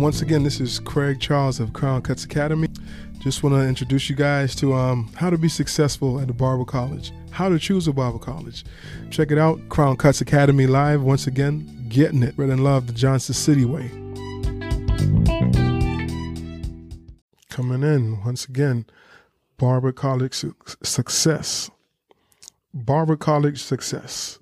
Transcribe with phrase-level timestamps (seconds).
[0.00, 2.68] Once again, this is Craig Charles of Crown Cuts Academy.
[3.18, 6.64] Just want to introduce you guys to um, how to be successful at the barber
[6.64, 8.64] college, how to choose a barber college.
[9.10, 11.02] Check it out, Crown Cuts Academy live.
[11.02, 12.34] Once again, getting it.
[12.36, 13.90] Red and love the Johnson City way.
[17.50, 18.86] Coming in once again,
[19.56, 21.70] barber college su- success.
[22.72, 24.38] Barber college success.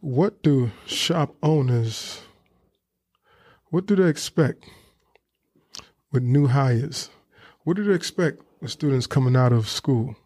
[0.00, 2.22] What do shop owners?
[3.70, 4.64] What do they expect
[6.10, 7.10] with new hires?
[7.64, 10.16] What do they expect with students coming out of school?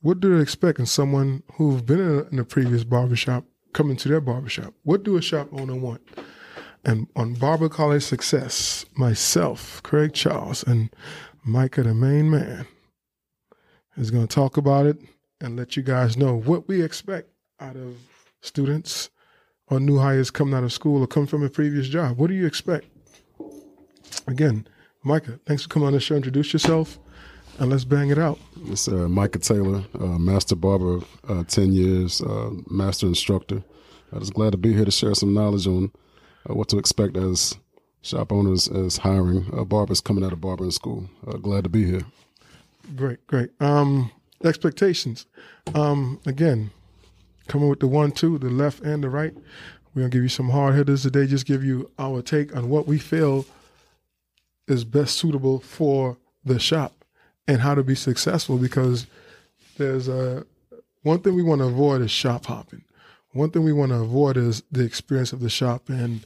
[0.00, 3.96] What do they expect in someone who've been in a, in a previous barbershop coming
[3.98, 4.74] to their barbershop?
[4.82, 6.02] What do a shop owner want?
[6.84, 10.90] And on Barber College Success, myself, Craig Charles, and
[11.44, 12.66] Micah, the main man,
[13.96, 14.98] is going to talk about it
[15.40, 17.28] and let you guys know what we expect
[17.60, 17.96] out of
[18.40, 19.10] students
[19.72, 22.18] or new hires coming out of school or coming from a previous job.
[22.18, 22.84] What do you expect?
[24.26, 24.66] Again,
[25.02, 26.14] Micah, thanks for coming on the show.
[26.14, 26.98] Introduce yourself
[27.58, 28.38] and let's bang it out.
[28.66, 33.64] It's uh, Micah Taylor, uh, master barber, uh, 10 years, uh, master instructor.
[34.12, 35.90] I'm just glad to be here to share some knowledge on
[36.48, 37.56] uh, what to expect as
[38.02, 41.08] shop owners as hiring uh, barbers coming out of barbering school.
[41.40, 42.02] glad to be here.
[42.94, 43.50] Great, great.
[43.58, 44.10] Um,
[44.44, 45.24] expectations.
[45.74, 46.72] Um, again,
[47.48, 49.34] coming with the one, two, the left and the right.
[49.94, 51.26] We're gonna give you some hard hitters today.
[51.26, 53.44] Just give you our take on what we feel
[54.66, 57.04] is best suitable for the shop
[57.46, 58.56] and how to be successful.
[58.56, 59.06] Because
[59.76, 60.46] there's a
[61.02, 62.84] one thing we want to avoid is shop hopping.
[63.32, 66.24] One thing we want to avoid is the experience of the shop and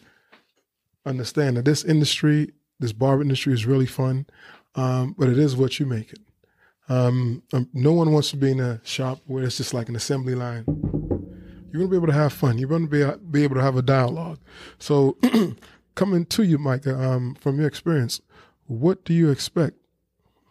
[1.04, 4.26] understand that this industry, this barber industry, is really fun,
[4.74, 6.18] um, but it is what you make it.
[6.88, 9.96] Um, um, no one wants to be in a shop where it's just like an
[9.96, 10.64] assembly line.
[11.70, 12.58] You're going to be able to have fun.
[12.58, 14.38] You're going to be, be able to have a dialogue.
[14.78, 15.16] So,
[15.94, 18.20] coming to you, Micah, um, from your experience,
[18.66, 19.76] what do you expect?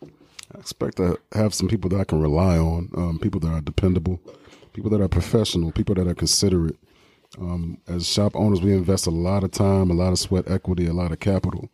[0.04, 3.62] I expect to have some people that I can rely on, um, people that are
[3.62, 4.20] dependable,
[4.74, 6.78] people that are professional, people that are considerate.
[7.40, 10.88] Um, as shop owners, we invest a lot of time, a lot of sweat equity,
[10.88, 11.70] a lot of capital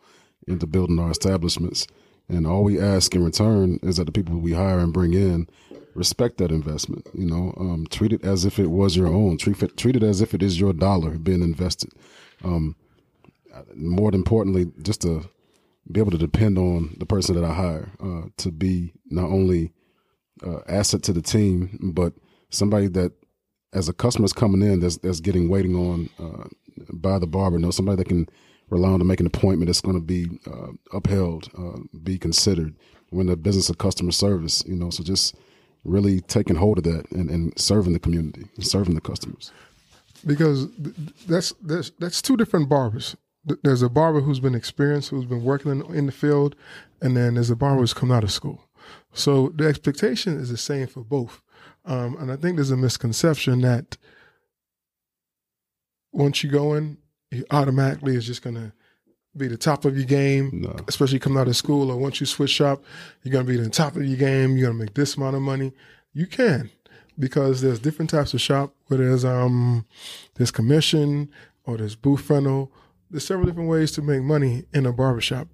[0.47, 1.85] into building our establishments.
[2.27, 5.47] And all we ask in return is that the people we hire and bring in
[5.93, 7.07] respect that investment.
[7.13, 9.37] You know, um, treat it as if it was your own.
[9.37, 11.91] Treat it, treat it as if it is your dollar being invested.
[12.43, 12.75] Um,
[13.75, 15.29] more importantly, just to
[15.91, 19.73] be able to depend on the person that I hire uh, to be not only
[20.45, 22.13] uh, asset to the team, but
[22.49, 23.11] somebody that,
[23.73, 26.47] as a customer is coming in, that's, that's getting waiting on uh,
[26.93, 27.57] by the barber.
[27.57, 28.27] You know, somebody that can
[28.69, 32.75] rely on to make an appointment that's going to be uh, upheld, uh, be considered.
[33.11, 35.35] We're the business of customer service, you know, so just
[35.83, 39.51] really taking hold of that and, and serving the community, and serving the customers.
[40.25, 40.67] Because
[41.27, 43.15] that's that's that's two different barbers.
[43.63, 46.55] There's a barber who's been experienced, who's been working in, in the field,
[47.01, 48.63] and then there's a barber who's come out of school.
[49.13, 51.41] So the expectation is the same for both.
[51.85, 53.97] Um, and I think there's a misconception that
[56.11, 56.97] once you go in,
[57.31, 58.73] you automatically is just going to
[59.35, 60.75] be the top of your game, no.
[60.87, 61.91] especially coming out of school.
[61.91, 62.83] Or once you switch shop,
[63.23, 64.57] you're going to be the top of your game.
[64.57, 65.73] You're going to make this amount of money.
[66.13, 66.69] You can
[67.17, 69.85] because there's different types of shop where there's um
[70.35, 71.29] there's commission
[71.65, 72.71] or there's booth rental.
[73.09, 75.47] There's several different ways to make money in a barbershop.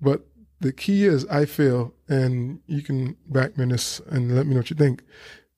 [0.00, 0.26] But
[0.60, 4.60] the key is, I feel, and you can back me this and let me know
[4.60, 5.02] what you think.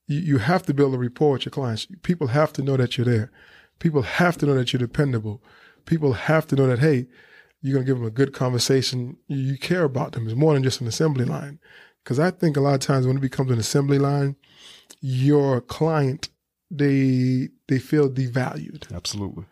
[0.06, 1.86] You, you have to build a rapport with your clients.
[2.02, 3.30] People have to know that you're there.
[3.78, 5.42] People have to know that you're dependable
[5.86, 7.06] people have to know that, hey,
[7.62, 9.16] you're going to give them a good conversation.
[9.28, 10.26] You care about them.
[10.26, 11.58] It's more than just an assembly line.
[12.02, 14.36] Because I think a lot of times when it becomes an assembly line,
[15.00, 16.30] your client,
[16.70, 18.92] they they feel devalued.
[18.94, 19.44] Absolutely.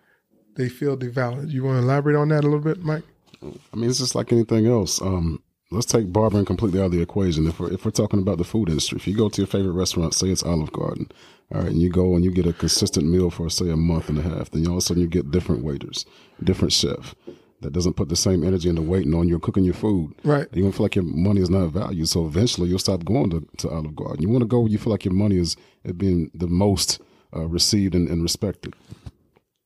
[0.57, 1.51] They feel devalued.
[1.51, 3.05] You want to elaborate on that a little bit, Mike?
[3.43, 5.01] I mean, it's just like anything else.
[5.01, 7.47] Um, let's take barbering completely out of the equation.
[7.47, 9.73] If we're if we're talking about the food industry, if you go to your favorite
[9.73, 11.13] restaurant, say it's Olive Garden,
[11.53, 14.09] all right, and you go and you get a consistent meal for say a month
[14.09, 16.07] and a half, then all of a sudden you get different waiters,
[16.43, 17.15] different chef
[17.61, 20.15] that doesn't put the same energy into waiting on you cooking your food.
[20.23, 20.47] Right.
[20.53, 22.09] You don't feel like your money is not valued.
[22.09, 24.23] So eventually you'll stop going to, to Olive Garden.
[24.23, 25.57] You want to go where you feel like your money is
[25.97, 27.01] being the most
[27.35, 28.75] uh, received and, and respected.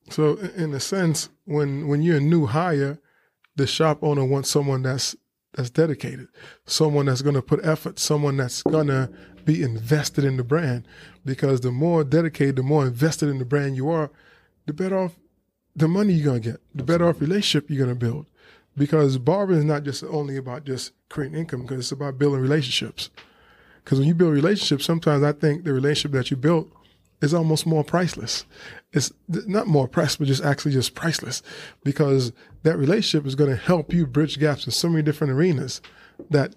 [0.09, 2.99] So in a sense, when when you're a new hire,
[3.55, 5.15] the shop owner wants someone that's
[5.53, 6.27] that's dedicated,
[6.65, 9.09] someone that's going to put effort, someone that's going to
[9.45, 10.87] be invested in the brand.
[11.23, 14.09] Because the more dedicated, the more invested in the brand you are,
[14.65, 15.19] the better off
[15.75, 18.25] the money you're to get, the better off relationship you're to build.
[18.75, 23.11] Because barbering is not just only about just creating income, because it's about building relationships.
[23.83, 26.71] Because when you build relationships, sometimes I think the relationship that you built
[27.21, 28.45] is almost more priceless.
[28.91, 31.41] It's not more priceless, but just actually just priceless
[31.83, 32.33] because
[32.63, 35.81] that relationship is going to help you bridge gaps in so many different arenas
[36.29, 36.55] that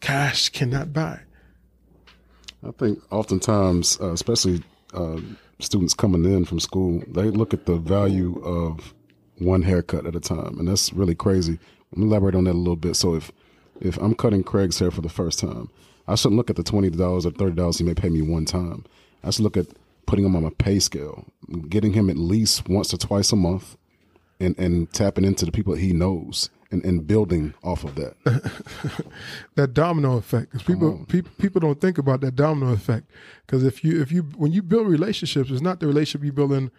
[0.00, 1.20] cash cannot buy.
[2.66, 4.62] I think oftentimes, uh, especially
[4.92, 5.20] uh,
[5.64, 8.94] students coming in from school, they look at the value of
[9.38, 11.58] one haircut at a time, and that's really crazy.
[11.92, 12.96] Let me elaborate on that a little bit.
[12.96, 13.32] So if
[13.80, 15.68] if I'm cutting Craig's hair for the first time,
[16.06, 18.44] I shouldn't look at the twenty dollars or thirty dollars he may pay me one
[18.44, 18.84] time.
[19.22, 19.66] I should look at
[20.06, 21.24] putting him on a pay scale,
[21.68, 23.76] getting him at least once or twice a month,
[24.38, 28.16] and and tapping into the people that he knows and, and building off of that.
[29.54, 33.10] that domino effect, because people, people people don't think about that domino effect.
[33.46, 36.52] Because if you if you when you build relationships, it's not the relationship you build
[36.52, 36.70] in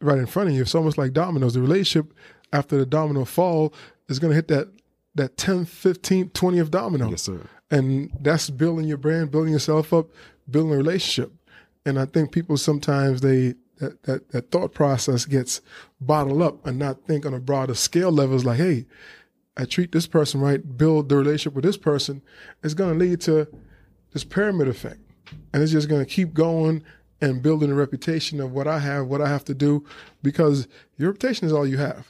[0.00, 0.62] right in front of you.
[0.62, 1.54] It's almost like dominoes.
[1.54, 2.12] The relationship
[2.52, 3.72] after the domino fall
[4.08, 4.68] is going to hit that
[5.14, 7.08] that 10th, 15th, 20th domino.
[7.08, 7.40] Yes, sir.
[7.70, 10.10] And that's building your brand, building yourself up,
[10.48, 11.32] building a relationship.
[11.86, 15.60] And I think people sometimes they that, that, that thought process gets
[16.00, 18.86] bottled up and not think on a broader scale levels like, hey,
[19.56, 22.22] I treat this person right, build the relationship with this person,
[22.62, 23.48] it's going to lead to
[24.12, 25.00] this pyramid effect.
[25.52, 26.84] And it's just going to keep going
[27.20, 29.84] and building a reputation of what I have, what I have to do,
[30.22, 30.68] because
[30.98, 32.08] your reputation is all you have.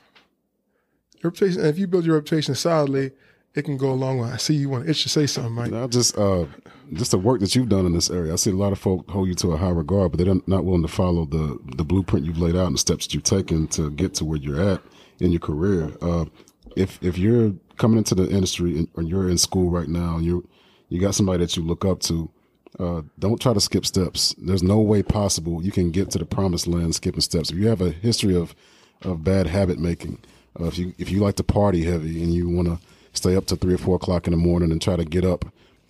[1.23, 3.13] Your reputation, and if you build your reputation solidly,
[3.57, 4.29] it can go a long way.
[4.29, 5.71] I see you want itch to say something, Mike.
[5.71, 6.45] Not just uh,
[6.93, 8.35] just the work that you've done in this area.
[8.35, 10.65] I see a lot of folk hold you to a high regard, but they're not
[10.65, 13.67] willing to follow the the blueprint you've laid out and the steps that you've taken
[13.69, 14.83] to get to where you're at
[15.21, 15.91] in your career.
[16.03, 16.27] Uh,
[16.77, 20.47] if if you're coming into the industry or you're in school right now, you
[20.91, 22.31] you got somebody that you look up to.
[22.79, 24.35] Uh, don't try to skip steps.
[24.37, 27.51] There's no way possible you can get to the promised land skipping steps.
[27.51, 28.55] If you have a history of
[29.01, 30.19] of bad habit making,
[30.61, 32.79] uh, if you if you like to party heavy and you want to
[33.17, 35.45] stay up to three or four o'clock in the morning and try to get up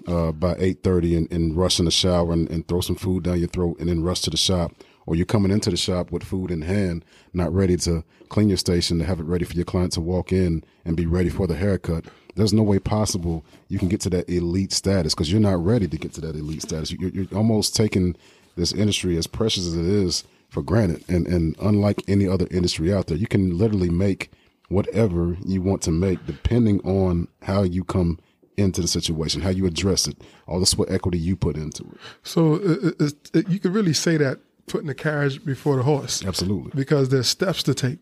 [0.06, 3.24] uh, by eight thirty and, and rush in the shower and, and throw some food
[3.24, 4.72] down your throat and then rush to the shop,
[5.06, 8.58] or you're coming into the shop with food in hand, not ready to clean your
[8.58, 11.46] station to have it ready for your client to walk in and be ready for
[11.46, 12.04] the haircut.
[12.34, 15.88] There's no way possible you can get to that elite status because you're not ready
[15.88, 16.92] to get to that elite status.
[16.92, 18.14] You're, you're almost taking
[18.56, 22.92] this industry as precious as it is for granted, and and unlike any other industry
[22.92, 24.30] out there, you can literally make
[24.68, 28.18] whatever you want to make, depending on how you come
[28.56, 31.98] into the situation, how you address it, all the sweat equity you put into it.
[32.22, 35.76] So uh, uh, it, it, it, you could really say that putting the carriage before
[35.76, 36.24] the horse.
[36.24, 36.72] Absolutely.
[36.74, 37.98] Because there's steps to take.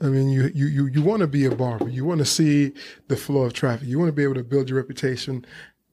[0.00, 1.88] I mean, you you you, you want to be a barber.
[1.88, 2.72] You want to see
[3.06, 3.86] the flow of traffic.
[3.86, 5.46] You want to be able to build your reputation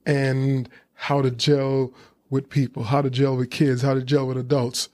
[0.06, 1.94] and how to gel
[2.30, 4.90] with people, how to gel with kids, how to gel with adults.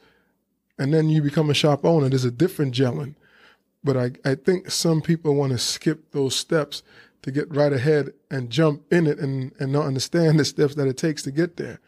[0.77, 2.09] And then you become a shop owner.
[2.09, 3.15] There's a different gelling.
[3.87, 6.83] But I, I think some people want to skip those steps
[7.21, 10.87] to get right ahead and jump in it and, and not understand the steps that
[10.87, 11.79] it takes to get there.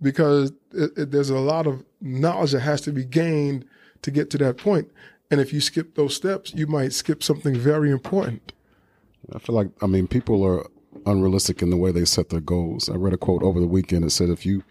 [0.00, 3.64] Because it, it, there's a lot of knowledge that has to be gained
[4.02, 4.90] to get to that point.
[5.30, 8.52] And if you skip those steps, you might skip something very important.
[9.34, 10.64] I feel like, I mean, people are
[11.06, 12.88] unrealistic in the way they set their goals.
[12.88, 14.62] I read a quote over the weekend that said, if you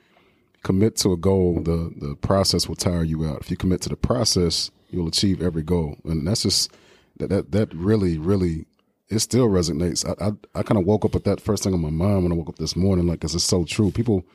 [0.64, 3.42] commit to a goal, the, the process will tire you out.
[3.42, 5.98] If you commit to the process, you'll achieve every goal.
[6.06, 6.72] And that's just
[7.18, 8.66] that that, that really, really
[9.10, 10.06] it still resonates.
[10.06, 12.32] I I, I kind of woke up with that first thing on my mind when
[12.32, 13.92] I woke up this morning, like, cause it's so true.
[13.92, 14.26] People,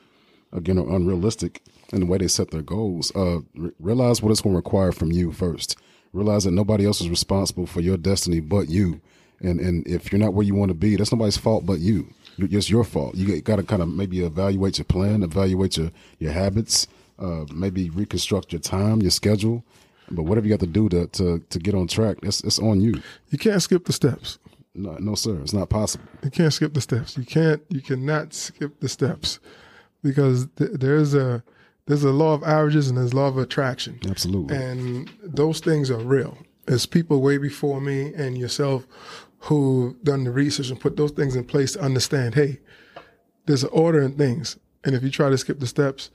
[0.53, 1.61] again, are unrealistic
[1.91, 3.11] in the way they set their goals.
[3.15, 5.77] Uh, re- realize what it's going to require from you first.
[6.13, 9.01] Realize that nobody else is responsible for your destiny but you.
[9.41, 12.13] And and if you're not where you want to be, that's nobody's fault but you.
[12.37, 13.15] It's your fault.
[13.15, 16.87] You got to kind of maybe evaluate your plan, evaluate your your habits,
[17.19, 19.63] uh, maybe reconstruct your time, your schedule,
[20.11, 22.81] but whatever you got to do to to, to get on track, it's it's on
[22.81, 23.01] you.
[23.29, 24.39] You can't skip the steps.
[24.73, 26.05] No, no, sir, it's not possible.
[26.23, 27.17] You can't skip the steps.
[27.17, 27.61] You can't.
[27.69, 29.39] You cannot skip the steps
[30.01, 31.43] because th- there's a
[31.87, 33.99] there's a law of averages and there's law of attraction.
[34.07, 34.55] Absolutely.
[34.55, 36.37] And those things are real.
[36.65, 38.87] There's people way before me and yourself
[39.39, 42.35] who done the research and put those things in place to understand.
[42.35, 42.59] Hey,
[43.45, 46.11] there's an order in things, and if you try to skip the steps,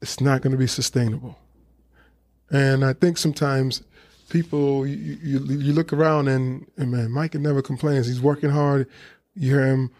[0.00, 1.38] it's not going to be sustainable.
[2.50, 3.82] And I think sometimes
[4.28, 8.06] people, you, you, you look around and, and, man, Mike never complains.
[8.06, 8.88] He's working hard.
[9.34, 9.90] You hear him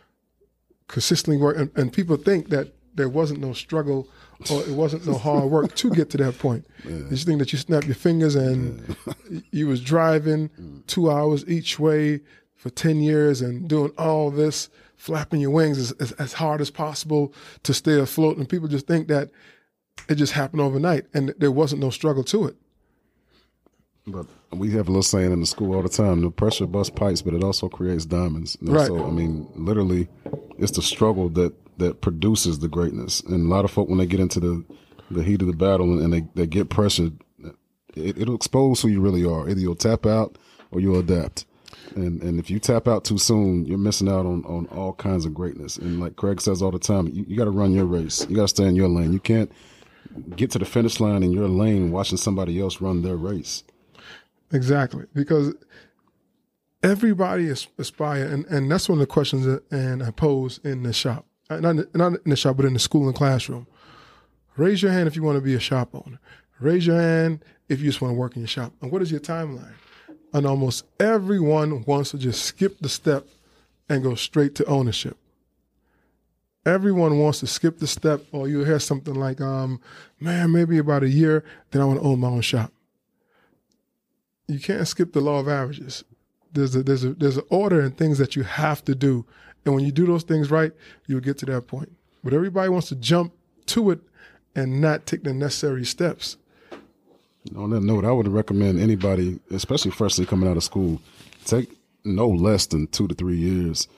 [0.88, 4.08] consistently work, and, and, people think that there wasn't no struggle
[4.50, 6.66] or it wasn't no hard work to get to that point.
[6.88, 7.10] Yeah.
[7.10, 9.40] Just think that you snap your fingers and yeah.
[9.50, 10.86] you was driving mm.
[10.86, 12.20] two hours each way
[12.56, 16.70] for 10 years and doing all this, flapping your wings as, as, as hard as
[16.70, 18.38] possible to stay afloat.
[18.38, 19.30] And people just think that
[20.08, 22.56] it just happened overnight, and there wasn't no struggle to it.
[24.06, 26.94] But we have a little saying in the school all the time: "The pressure busts
[26.94, 28.86] pipes, but it also creates diamonds." And right.
[28.86, 30.08] So, I mean, literally,
[30.58, 33.20] it's the struggle that that produces the greatness.
[33.20, 34.64] And a lot of folk, when they get into the
[35.10, 37.20] the heat of the battle and they, they get pressured,
[37.96, 39.48] it, it'll expose who you really are.
[39.48, 40.38] Either you'll tap out
[40.70, 41.46] or you'll adapt.
[41.94, 45.24] And and if you tap out too soon, you're missing out on, on all kinds
[45.24, 45.76] of greatness.
[45.76, 48.26] And like Craig says all the time, you, you got to run your race.
[48.28, 49.12] You got to stay in your lane.
[49.12, 49.50] You can't
[50.36, 53.64] get to the finish line in your lane watching somebody else run their race.
[54.52, 55.54] Exactly, because
[56.82, 60.82] everybody is aspire, and, and that's one of the questions that and I pose in
[60.82, 63.66] the shop, uh, not in, not in the shop, but in the school and classroom.
[64.56, 66.18] Raise your hand if you want to be a shop owner.
[66.58, 68.72] Raise your hand if you just want to work in your shop.
[68.82, 69.72] And what is your timeline?
[70.34, 73.26] And almost everyone wants to just skip the step
[73.88, 75.16] and go straight to ownership.
[76.66, 79.80] Everyone wants to skip the step, or you hear something like, um,
[80.18, 82.72] man, maybe about a year, then I want to own my own shop.
[84.46, 86.04] You can't skip the law of averages.
[86.52, 89.24] There's a there's a there's an order and things that you have to do.
[89.64, 90.72] And when you do those things right,
[91.06, 91.92] you'll get to that point.
[92.22, 93.32] But everybody wants to jump
[93.66, 94.00] to it
[94.54, 96.36] and not take the necessary steps.
[97.56, 101.00] On that note, I would recommend anybody, especially freshly coming out of school,
[101.44, 103.88] take no less than two to three years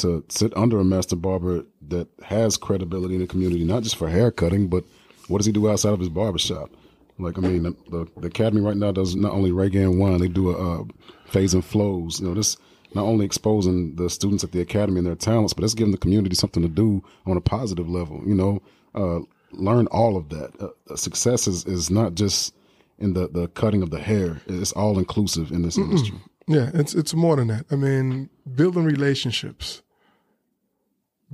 [0.00, 4.08] to sit under a master barber that has credibility in the community, not just for
[4.08, 4.84] hair cutting, but
[5.28, 6.70] what does he do outside of his barbershop?
[7.18, 10.28] Like, I mean, the, the academy right now does not only reggae and wine, they
[10.28, 10.84] do a, a
[11.26, 12.20] phase and flows.
[12.20, 12.56] You know, this
[12.94, 15.98] not only exposing the students at the academy and their talents, but it's giving the
[15.98, 18.22] community something to do on a positive level.
[18.26, 18.62] You know,
[18.94, 19.20] uh,
[19.52, 20.50] learn all of that.
[20.60, 22.54] Uh, success is, is not just
[22.98, 24.40] in the, the cutting of the hair.
[24.46, 25.84] It's all inclusive in this Mm-mm.
[25.84, 26.18] industry.
[26.46, 27.66] Yeah, it's it's more than that.
[27.70, 29.82] I mean, building relationships,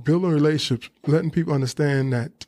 [0.01, 2.45] building relationships, letting people understand that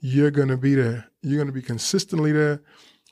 [0.00, 1.06] you're going to be there.
[1.22, 2.62] You're going to be consistently there.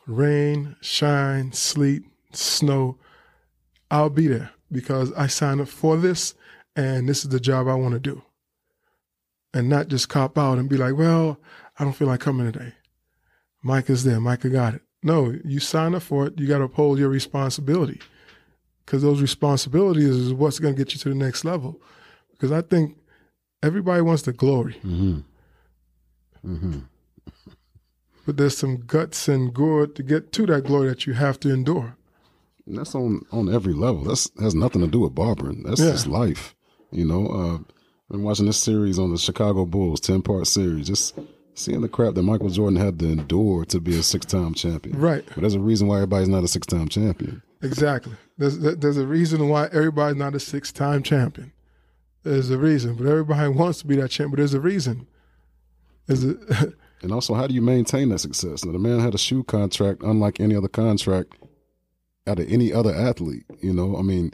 [0.07, 2.99] Rain, shine, sleet, snow.
[3.91, 6.35] I'll be there because I signed up for this
[6.77, 8.23] and this is the job I want to do.
[9.53, 11.39] And not just cop out and be like, well,
[11.79, 12.73] I don't feel like coming today.
[13.63, 14.21] Mike is there.
[14.21, 14.83] Micah got it.
[15.03, 16.39] No, you sign up for it.
[16.39, 18.01] You got to uphold your responsibility
[18.85, 21.81] because those responsibilities is what's going to get you to the next level.
[22.33, 22.97] Because I think
[23.65, 24.75] everybody wants the glory.
[24.85, 25.21] Mm-hmm.
[26.47, 26.79] Mm-hmm.
[28.27, 31.53] But there's some guts and good to get to that glory that you have to
[31.53, 31.97] endure.
[32.67, 34.05] And that's on on every level.
[34.05, 35.63] That's has nothing to do with barbering.
[35.65, 35.91] That's yeah.
[35.91, 36.55] just life.
[36.91, 40.87] You know, uh, I've been watching this series on the Chicago Bulls, ten part series.
[40.87, 41.19] Just
[41.55, 44.99] seeing the crap that Michael Jordan had to endure to be a six time champion.
[44.99, 45.25] Right.
[45.27, 47.43] But there's a reason why everybody's not a six time champion.
[47.63, 48.15] Exactly.
[48.39, 51.53] There's there's a reason why everybody's not a six time champion.
[52.25, 54.33] There's a reason, but everybody wants to be that champ.
[54.33, 55.07] But there's a reason.
[56.09, 56.39] Is it?
[57.03, 58.65] and also, how do you maintain that success?
[58.65, 61.35] Now, the man had a shoe contract unlike any other contract
[62.27, 63.45] out of any other athlete.
[63.61, 64.33] You know, I mean,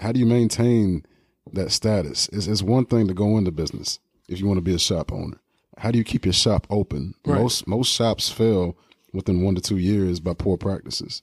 [0.00, 1.04] how do you maintain
[1.52, 2.28] that status?
[2.32, 3.98] It's, it's one thing to go into business
[4.28, 5.38] if you want to be a shop owner.
[5.78, 7.14] How do you keep your shop open?
[7.24, 7.40] Right.
[7.40, 8.76] Most most shops fail
[9.12, 11.22] within one to two years by poor practices.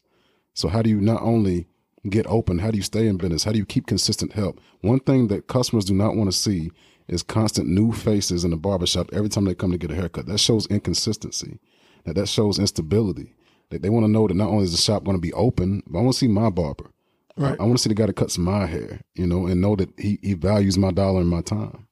[0.54, 1.68] So how do you not only
[2.08, 3.44] get open, how do you stay in business?
[3.44, 4.62] How do you keep consistent help?
[4.82, 6.72] One thing that customers do not want to see
[7.08, 10.27] is constant new faces in the barbershop every time they come to get a haircut.
[10.27, 11.60] That shows inconsistency.
[12.06, 13.34] That that shows instability.
[13.70, 15.84] That they want to know that not only is the shop going to be open,
[15.88, 16.91] but I want to see my barber.
[17.36, 17.60] Right.
[17.60, 19.75] I, I want to see the guy that cuts my hair, you know, and know
[19.75, 21.88] that he, he values my dollar and my time.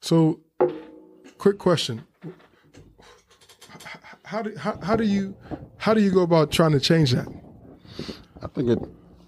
[0.00, 0.40] So,
[1.38, 2.04] quick question:
[4.24, 5.36] How do how, how do you
[5.78, 7.28] how do you go about trying to change that?
[8.42, 8.78] I think it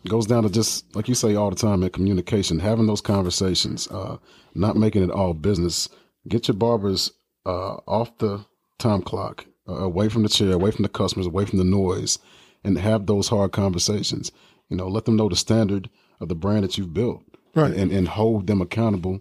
[0.09, 3.89] goes down to just like you say all the time in communication, having those conversations,
[3.89, 4.17] uh,
[4.55, 5.89] not making it all business.
[6.29, 7.13] Get your barbers
[7.45, 8.45] uh, off the
[8.79, 12.19] time clock, uh, away from the chair, away from the customers, away from the noise,
[12.65, 14.33] and have those hard conversations.
[14.69, 15.89] You know, let them know the standard
[16.21, 17.23] of the brand that you've built,
[17.55, 19.21] right, and and hold them accountable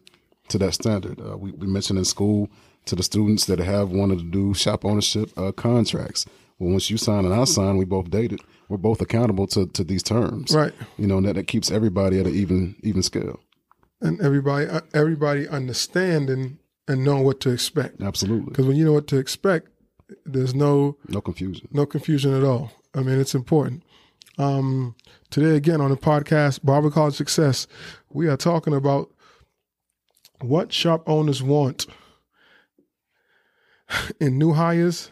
[0.50, 1.22] to that standard.
[1.22, 2.50] Uh, we we mentioned in school
[2.86, 6.26] to the students that have wanted to do shop ownership uh, contracts.
[6.60, 8.40] Well, once you sign and I sign, we both dated
[8.70, 10.54] we're both accountable to, to these terms.
[10.54, 10.74] Right.
[10.98, 13.40] You know, and that, that keeps everybody at an even even scale.
[14.02, 18.02] And everybody uh, everybody understanding and knowing what to expect.
[18.02, 18.50] Absolutely.
[18.50, 19.70] Because when you know what to expect,
[20.26, 21.68] there's no no confusion.
[21.72, 22.72] No confusion at all.
[22.94, 23.84] I mean, it's important.
[24.38, 24.96] Um,
[25.30, 27.68] today again on the podcast, Barber College Success,
[28.10, 29.10] we are talking about
[30.42, 31.88] what shop owners want
[34.20, 35.12] in new hires,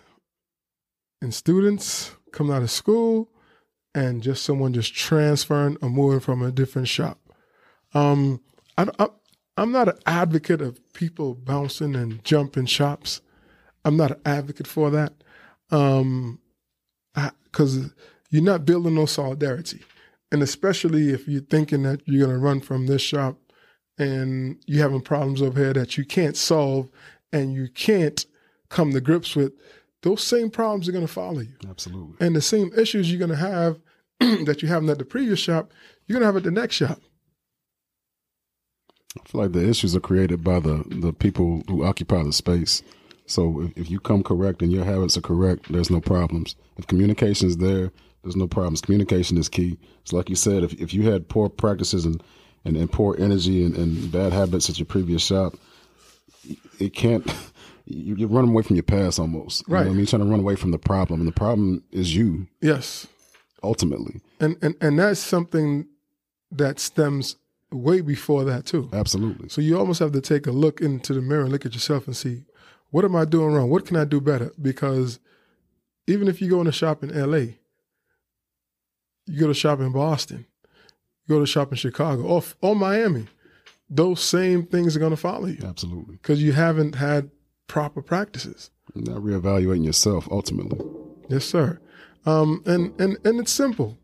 [1.22, 3.30] in students coming out of school,
[3.96, 7.20] and just someone just transferring or moving from a different shop.
[7.94, 8.42] Um,
[8.78, 9.08] I, I,
[9.58, 13.22] I'm not an advocate of people bouncing and jumping shops.
[13.86, 15.14] I'm not an advocate for that.
[15.70, 16.40] Um,
[17.54, 17.92] because
[18.30, 19.84] you're not building no solidarity.
[20.32, 23.38] And especially if you're thinking that you're going to run from this shop
[24.00, 26.90] and you're having problems over here that you can't solve
[27.32, 28.26] and you can't
[28.70, 29.54] come to grips with,
[30.04, 31.56] those same problems are going to follow you.
[31.68, 32.16] Absolutely.
[32.20, 33.80] And the same issues you're going to have
[34.46, 35.72] that you're having at the previous shop,
[36.06, 37.00] you're going to have at the next shop.
[39.18, 42.84] I feel like the issues are created by the, the people who occupy the space.
[43.28, 46.56] So if, if you come correct and your habits are correct, there's no problems.
[46.78, 47.92] If communication is there,
[48.24, 48.82] there's no problems.
[48.82, 49.78] Communication is key.
[50.02, 52.22] It's like you said, if, if you had poor practices and,
[52.66, 55.54] and, and poor energy and, and bad habits at your previous shop,
[56.80, 57.26] it can't,
[57.86, 59.62] you- you're running away from your past almost.
[59.68, 59.80] You know Right.
[59.82, 59.98] what I mean?
[60.00, 61.20] You're trying to run away from the problem.
[61.22, 63.08] And the problem is you, Yes.
[63.62, 64.22] ultimately.
[64.40, 65.88] And and and that's something
[66.52, 67.36] that stems
[67.72, 68.90] way before that too.
[68.94, 69.50] Absolutely.
[69.50, 72.06] So you almost have to take a look into the mirror and look at yourself
[72.08, 72.46] and see
[72.92, 73.70] what am I doing wrong?
[73.72, 74.52] What can I do better?
[74.62, 75.20] Because
[76.06, 77.56] even if you go in a shop in LA,
[79.26, 80.46] you go to shop in Boston,
[81.26, 83.26] you go to shop in Chicago or, or Miami,
[83.90, 86.16] those same things are going to follow you Absolutely.
[86.18, 87.32] because you haven't had
[87.68, 88.70] proper practices.
[88.96, 90.80] Not reevaluating yourself, ultimately.
[91.30, 91.80] Yes, sir.
[92.26, 93.98] Um, and and and it's simple.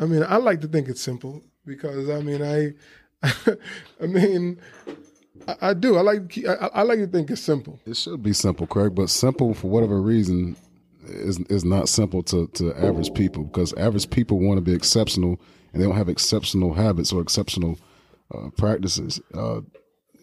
[0.00, 2.72] I mean, I like to think it's simple because I mean, I,
[4.02, 4.58] I mean,
[5.46, 5.96] I, I do.
[5.96, 7.80] I like I, I like to think it's simple.
[7.86, 10.56] It should be simple, Craig, but simple for whatever reason
[11.06, 15.40] is is not simple to, to average people because average people want to be exceptional
[15.72, 17.78] and they don't have exceptional habits or exceptional
[18.34, 19.20] uh, practices.
[19.34, 19.60] Uh,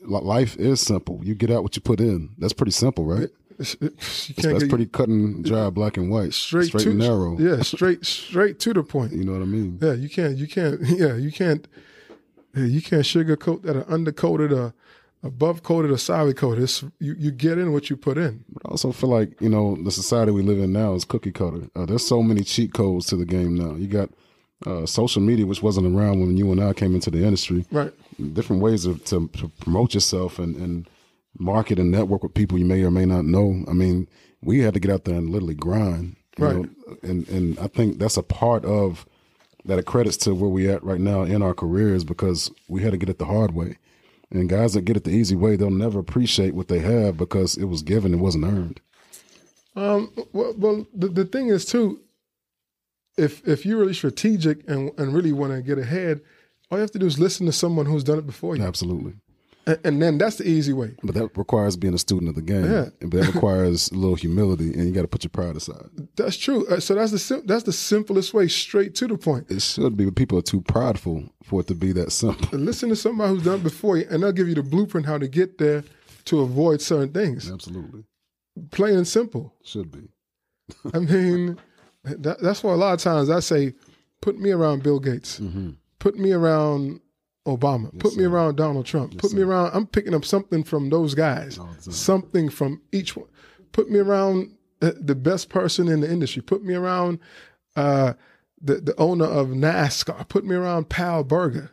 [0.03, 1.19] life is simple.
[1.23, 2.29] You get out what you put in.
[2.37, 3.29] That's pretty simple, right?
[3.59, 7.37] It's- it's- That's pretty cut and dry, black and white, straight, straight to and narrow.
[7.37, 9.13] Yeah, straight straight to the point.
[9.13, 9.77] You know what I mean?
[9.81, 10.37] Yeah, you can't.
[10.37, 10.81] You can't.
[10.87, 11.67] Yeah, you can't.
[12.55, 14.73] You can't sugarcoat that or undercoated or
[15.23, 16.63] above coated or sour coated.
[16.63, 18.43] It's, you you get in what you put in.
[18.51, 21.31] But I also feel like you know the society we live in now is cookie
[21.31, 21.69] cutter.
[21.75, 23.75] Uh, there's so many cheat codes to the game now.
[23.75, 24.09] You got
[24.65, 27.65] uh, social media, which wasn't around when you and I came into the industry.
[27.71, 27.91] Right.
[28.33, 30.89] Different ways of, to, to promote yourself and, and
[31.37, 33.63] market and network with people you may or may not know.
[33.67, 34.07] I mean,
[34.41, 36.15] we had to get out there and literally grind.
[36.37, 36.55] Right.
[36.55, 36.69] know,
[37.03, 39.05] and and I think that's a part of
[39.65, 42.97] that accredits to where we at right now in our careers because we had to
[42.97, 43.77] get it the hard way.
[44.31, 47.57] And guys that get it the easy way, they'll never appreciate what they have because
[47.57, 48.79] it was given, it wasn't earned.
[49.75, 51.99] Um, well, well the, the thing is too,
[53.17, 56.21] if if you're really strategic and and really want to get ahead,
[56.69, 59.13] all you have to do is listen to someone who's done it before you, Absolutely.
[59.67, 60.95] and, and then that's the easy way.
[61.03, 62.63] But that requires being a student of the game.
[62.71, 62.85] Yeah.
[63.01, 65.89] But that requires a little humility and you got to put your pride aside.
[66.15, 66.65] That's true.
[66.67, 69.51] Uh, so that's the sim- that's the simplest way, straight to the point.
[69.51, 72.57] It should be, but people are too prideful for it to be that simple.
[72.57, 75.17] Listen to somebody who's done it before you, and they'll give you the blueprint how
[75.17, 75.83] to get there
[76.25, 77.51] to avoid certain things.
[77.51, 78.03] Absolutely.
[78.71, 79.53] Plain and simple.
[79.63, 80.07] Should be.
[80.93, 81.57] I mean,
[82.03, 83.73] that, that's why a lot of times I say,
[84.21, 85.71] put me around Bill Gates, Mm-hmm.
[85.99, 87.01] put me around
[87.45, 89.71] Obama, put me around Donald Trump, put me around.
[89.73, 91.75] I'm picking up something from those guys, time.
[91.79, 93.27] something from each one.
[93.71, 96.41] Put me around uh, the best person in the industry.
[96.43, 97.19] Put me around
[97.75, 98.13] uh,
[98.61, 100.27] the the owner of NASCAR.
[100.27, 101.71] Put me around Pal Burger.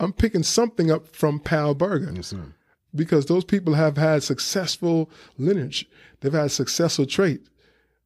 [0.00, 2.54] I'm picking something up from Pal Burger Yes, sir.
[2.94, 5.88] because those people have had successful lineage.
[6.20, 7.40] They've had successful trait.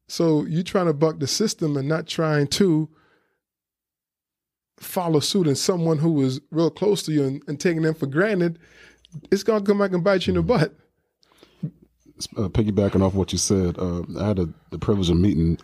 [0.07, 2.89] So you're trying to buck the system and not trying to
[4.77, 8.05] follow suit in someone who was real close to you and, and taking them for
[8.05, 8.59] granted,
[9.31, 10.73] it's gonna come back and bite you in the butt.
[12.37, 15.57] uh, piggybacking off what you said, uh, I had a, the privilege of meeting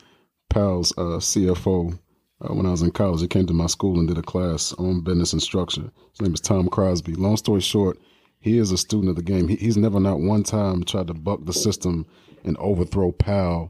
[0.50, 1.98] Pal's uh, CFO
[2.42, 3.22] uh, when I was in college.
[3.22, 5.92] He came to my school and did a class on business instruction.
[6.12, 7.16] His name is Thom Crosby.
[7.16, 8.00] Long story short,
[8.40, 9.48] he is a student of the game.
[9.48, 12.06] He, he's never not one time tried to buck the system
[12.46, 13.70] and overthrow Pal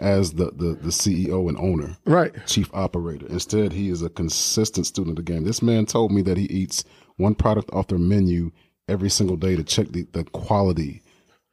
[0.00, 2.32] as the, the, the CEO and owner Right.
[2.46, 3.26] chief operator.
[3.28, 5.44] Instead, he is a consistent student of the game.
[5.44, 6.84] This man told me that he eats
[7.16, 8.50] one product off their menu
[8.88, 11.02] every single day to check the, the quality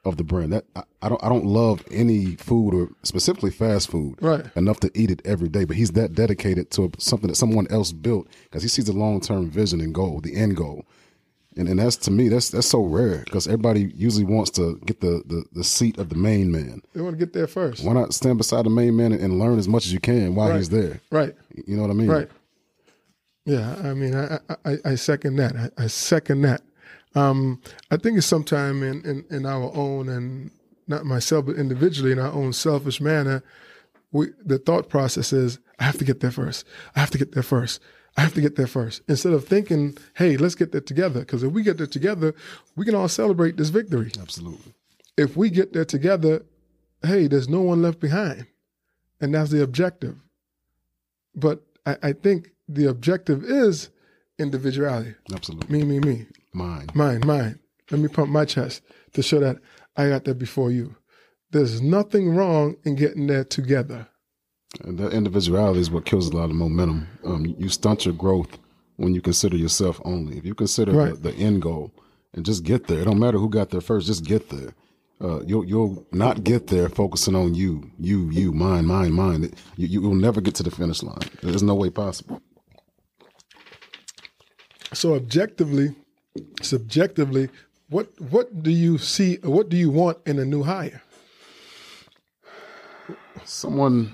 [0.06, 0.54] of the brand.
[0.54, 4.46] That I, I don't I don't love any food or specifically fast food Right.
[4.56, 5.66] enough to eat it every day.
[5.66, 9.20] But he's that dedicated to something that someone else built because he sees the long
[9.20, 10.86] term vision and goal, the end goal.
[11.58, 15.02] And, and that's to me that's that's so rare because everybody usually wants to get
[15.02, 16.82] the, the, the seat of the main man.
[16.94, 17.84] They want to get there first.
[17.84, 20.36] Why not stand beside the main man and, and learn as much as you can
[20.36, 20.58] while Right.
[20.58, 21.02] he's there?
[21.12, 21.36] Right.
[21.66, 22.08] You know what I mean?
[22.10, 22.30] Right.
[23.46, 25.56] Yeah, I mean, I I, I- second that.
[25.78, 26.62] I, I second that.
[27.16, 30.52] Um, I think it's sometime in, in, in our own and
[30.88, 33.44] not myself, but individually in our own selfish manner,
[34.12, 36.66] we the thought process is I have to get there first.
[36.96, 37.82] I have to get there first.
[38.18, 39.04] I have to get there first.
[39.08, 41.20] Instead of thinking, hey, let's get there together.
[41.20, 42.34] Because if we get there together,
[42.76, 44.12] we can all celebrate this victory.
[44.20, 44.74] Absolutely.
[45.18, 46.44] If we get there together,
[47.04, 48.48] hey, there's no one left behind.
[49.22, 50.16] And that's the objective.
[51.36, 53.90] But I, I think the objective is
[54.40, 55.14] individuality.
[55.34, 55.78] Absolutely.
[55.78, 56.26] Me, me, me.
[56.54, 56.88] Mine.
[56.96, 57.60] Mine, mine.
[57.92, 58.82] Let me pump my chest
[59.14, 59.58] to show that
[59.96, 60.96] I got there before you.
[61.52, 64.08] there's nothing wrong in getting there together.
[64.84, 67.08] And that individuality is what kills a lot of momentum.
[67.26, 68.58] Um, you stunt your growth
[68.98, 70.38] when you consider yourself only.
[70.38, 71.22] If you consider Right.
[71.22, 71.92] the, the end goal
[72.34, 74.08] and just get there, it don't matter who got there first.
[74.08, 74.74] Just get there.
[75.20, 79.52] Uh, you'll you'll not get there focusing on you, you, you, mine, mine, mine.
[79.76, 81.18] You, you will never get to the finish line.
[81.42, 82.40] There's no way possible.
[84.94, 85.96] So objectively,
[86.62, 87.50] subjectively,
[87.90, 89.38] what what do you see?
[89.42, 91.02] What do you want in a new hire?
[93.44, 94.14] someone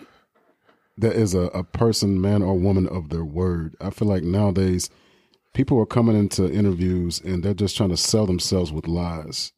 [0.97, 3.75] that is a, a person, man or woman of their word.
[3.81, 4.89] I feel like nowadays
[5.53, 9.53] people are coming into interviews and they're just trying to sell themselves with lies.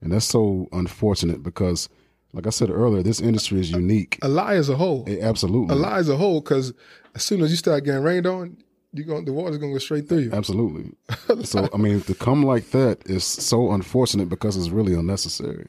[0.00, 1.88] And that's so unfortunate because,
[2.32, 4.18] like I said earlier, this industry is unique.
[4.22, 5.04] A lie as a whole.
[5.06, 5.74] It- absolutely.
[5.74, 6.72] A lie as a whole, because
[7.14, 8.56] as soon as you start getting rained on,
[8.92, 10.32] you going the water's gonna go straight through you.
[10.32, 10.92] Absolutely.
[11.44, 15.66] so I mean, to come like that is so unfortunate because it's really unnecessary.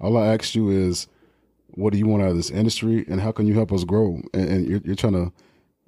[0.00, 1.06] All I ask you is,
[1.74, 4.20] what do you want out of this industry, and how can you help us grow?
[4.34, 5.32] And, and you're, you're trying to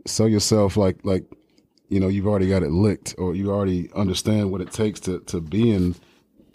[0.07, 1.25] sell yourself like like
[1.89, 5.21] you know you've already got it licked, or you already understand what it takes to
[5.21, 5.95] to be in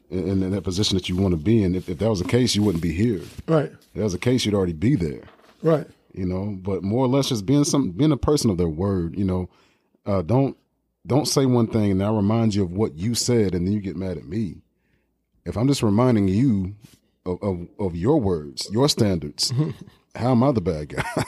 [0.09, 1.75] in, in that position that you want to be in.
[1.75, 3.21] If, if that was the case, you wouldn't be here.
[3.47, 5.21] Right, If that was the case, you'd already be there
[5.61, 8.69] right, you know but more or less just being some being a person of their
[8.69, 9.49] word you know
[10.05, 10.57] uh don't
[11.05, 13.79] don't say one thing and i remind you of what you said and then you
[13.79, 14.55] get mad at me
[15.45, 16.73] if i'm just reminding you
[17.29, 19.53] of of, of your words your standards
[20.15, 21.03] how am i the bad guy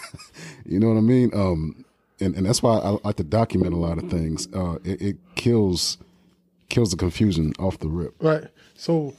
[0.65, 1.85] you know what i mean um
[2.19, 5.17] and, and that's why i like to document a lot of things uh it, it
[5.35, 5.97] kills
[6.69, 8.45] kills the confusion off the rip right.
[8.81, 9.13] So,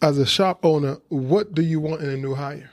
[0.00, 2.70] as a shop owner, what do you want in a new hire?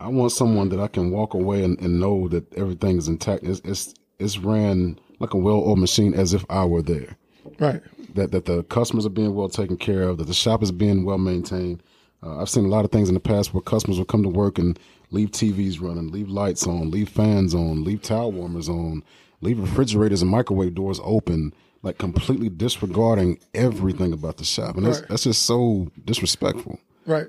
[0.00, 3.44] I want someone that I can walk away and, and know that everything is intact.
[3.44, 7.16] It's, it's it's ran like a well-oiled machine, as if I were there.
[7.60, 7.80] Right,
[8.14, 10.18] That that the customers are being well taken care of.
[10.18, 11.82] That the shop is being well maintained.
[12.22, 14.28] Uh, I've seen a lot of things in the past where customers will come to
[14.28, 14.78] work and
[15.10, 19.02] leave TVs running, leave lights on, leave fans on, leave towel warmers on,
[19.40, 24.76] leave refrigerators and microwave doors open, like completely disregarding everything about the shop.
[24.76, 25.08] And that's Right.
[25.08, 26.78] that's just so disrespectful.
[27.06, 27.26] right.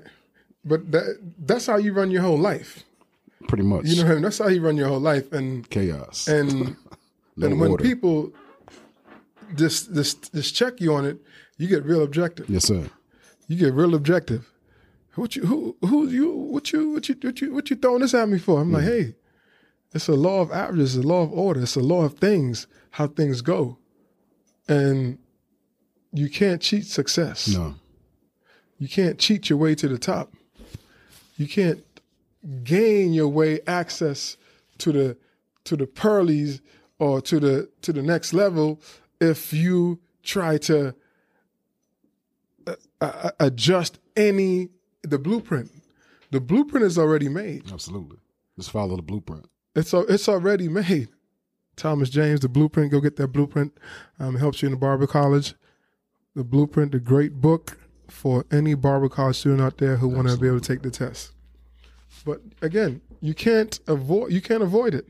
[0.66, 2.84] But that that's how you run your whole life.
[3.48, 4.22] Pretty much You know, what I mean?
[4.22, 6.26] that's how you run your whole life, and chaos.
[6.28, 6.76] and
[7.36, 7.82] No and when order.
[7.84, 8.32] people
[9.54, 11.18] just just just check you on it,
[11.56, 12.48] you get real objective.
[12.48, 12.90] yes, sir.
[13.48, 14.50] You get real objective.
[15.14, 18.14] What you who who you what you what you what you what you throwing this
[18.14, 18.60] at me for?
[18.60, 18.90] I'm like, mm-hmm.
[18.90, 19.14] hey,
[19.92, 22.66] it's a law of averages, it's a law of order, it's a law of things,
[22.90, 23.78] how things go,
[24.68, 25.18] and
[26.12, 27.48] you can't cheat success.
[27.48, 27.74] No.
[28.78, 30.32] You can't cheat your way to the top.
[31.36, 31.84] You can't
[32.64, 34.36] gain your way access
[34.78, 35.16] to the
[35.64, 36.60] to the pearlies
[36.98, 38.80] or to the to the next level
[39.30, 40.94] if you try to
[42.66, 44.70] uh, uh, adjust any
[45.02, 45.70] the blueprint.
[46.30, 47.70] The blueprint is already made.
[47.72, 48.18] Absolutely.
[48.56, 49.46] Just follow the blueprint.
[49.74, 51.08] It's it's already made.
[51.76, 52.92] Thomas James, the blueprint.
[52.92, 53.76] Go get that blueprint.
[54.18, 55.54] Um, it helps you in the barber college.
[56.34, 60.36] The blueprint, the great book for any barber college student out there who want to
[60.36, 61.32] be able to take the test.
[62.24, 65.08] But again, you can't avoid you can't avoid it.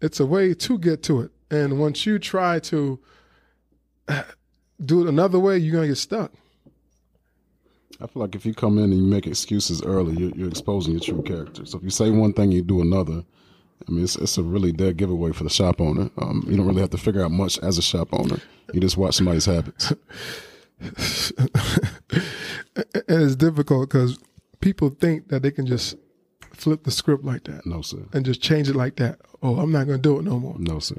[0.00, 1.30] It's a way to get to it.
[1.52, 2.98] And once you try to
[4.84, 6.32] do it another way, you're gonna get stuck.
[8.00, 10.94] I feel like if you come in and you make excuses early, you're, you're exposing
[10.94, 11.64] your true character.
[11.66, 13.22] So if you say one thing, and you do another.
[13.86, 16.08] I mean, it's, it's a really dead giveaway for the shop owner.
[16.18, 18.38] Um, you don't really have to figure out much as a shop owner.
[18.72, 19.92] You just watch somebody's habits.
[23.08, 24.18] And it's difficult because
[24.60, 25.96] people think that they can just
[26.52, 27.98] flip the script like that No, sir.
[28.12, 29.20] and just change it like that.
[29.42, 30.56] Oh, I'm not gonna do it no more.
[30.58, 30.96] No, sir.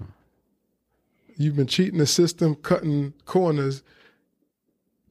[1.38, 3.84] You've been cheating the system, cutting corners,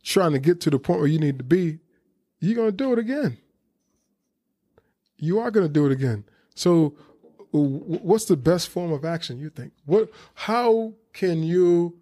[0.02, 1.78] trying to get to the point where you need to be.
[2.40, 3.38] You're going to do it again.
[5.16, 6.24] You are going to do it again.
[6.54, 6.94] So,
[7.52, 9.72] what's the best form of action you think?
[9.84, 10.10] What?
[10.34, 11.98] How can you?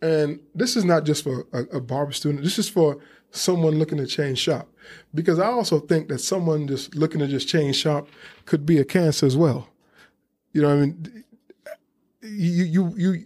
[0.00, 2.42] And this is not just for a, a barber student.
[2.42, 2.98] This is for
[3.30, 4.68] someone looking to change shop,
[5.14, 8.08] because I also think that someone just looking to just change shop
[8.46, 9.68] could be a cancer as well.
[10.52, 11.24] You know, what I mean,
[12.22, 13.24] you you you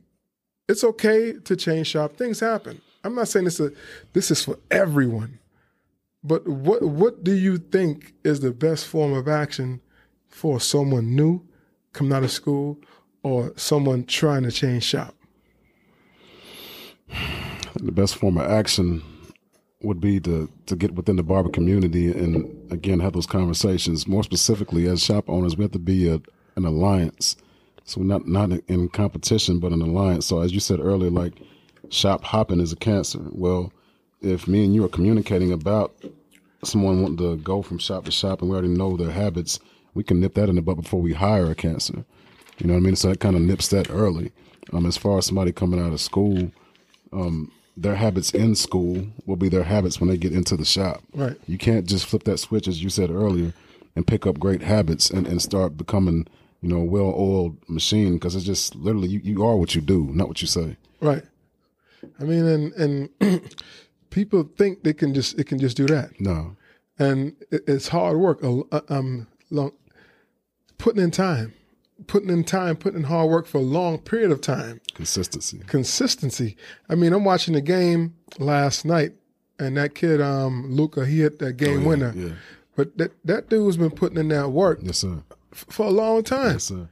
[0.68, 2.16] it's okay to change shop.
[2.16, 2.80] Things happen.
[3.04, 3.72] I'm not saying this is
[4.12, 5.38] this is for everyone,
[6.24, 9.80] but what what do you think is the best form of action
[10.28, 11.40] for someone new
[11.92, 12.78] coming out of school
[13.22, 15.14] or someone trying to change shop?
[17.76, 19.02] The best form of action
[19.82, 24.08] would be to to get within the barber community and again have those conversations.
[24.08, 26.20] More specifically, as shop owners, we have to be a,
[26.56, 27.36] an alliance.
[27.86, 30.26] So not not in competition, but an alliance.
[30.26, 31.34] So as you said earlier, like
[31.88, 33.20] shop hopping is a cancer.
[33.30, 33.72] Well,
[34.20, 35.94] if me and you are communicating about
[36.64, 39.60] someone wanting to go from shop to shop and we already know their habits,
[39.94, 42.04] we can nip that in the butt before we hire a cancer.
[42.58, 42.96] You know what I mean?
[42.96, 44.32] So that kind of nips that early.
[44.72, 46.50] Um, as far as somebody coming out of school,
[47.12, 51.02] um, their habits in school will be their habits when they get into the shop.
[51.14, 51.36] Right.
[51.46, 53.52] You can't just flip that switch, as you said earlier,
[53.94, 56.26] and pick up great habits and, and start becoming,
[56.62, 60.08] you know, well oiled machine because it's just literally you, you are what you do,
[60.12, 60.76] not what you say.
[61.00, 61.22] Right.
[62.20, 62.72] I mean, and
[63.20, 63.42] and
[64.10, 66.56] people think they can just it can just do that, No.
[66.98, 68.38] and it, it's hard work.
[68.42, 69.72] uh, Um, long,
[70.78, 71.52] putting in time,
[72.06, 74.80] putting in time, putting in hard work for a long period of time.
[74.94, 75.60] Consistency.
[75.66, 76.56] Consistency.
[76.88, 79.12] I mean, I'm watching the game last night,
[79.58, 82.12] and that kid, um, Luka, he hit that game winner.
[82.16, 82.32] Oh, Yeah.
[82.76, 85.22] But that that dude's been putting in that work Yes, sir.
[85.56, 86.52] For a long time.
[86.52, 86.88] Yes, sir.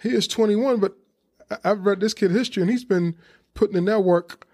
[0.00, 0.96] He is 21, but
[1.64, 3.16] I've read this kid history, and he's been
[3.54, 4.46] putting in that work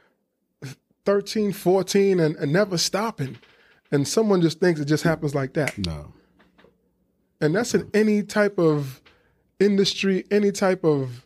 [1.04, 3.38] 13, 14, and, and never stopping.
[3.90, 5.76] And someone just thinks it just happens like that.
[5.78, 6.12] No.
[7.40, 9.00] And that's in any type of
[9.58, 11.24] industry, any type of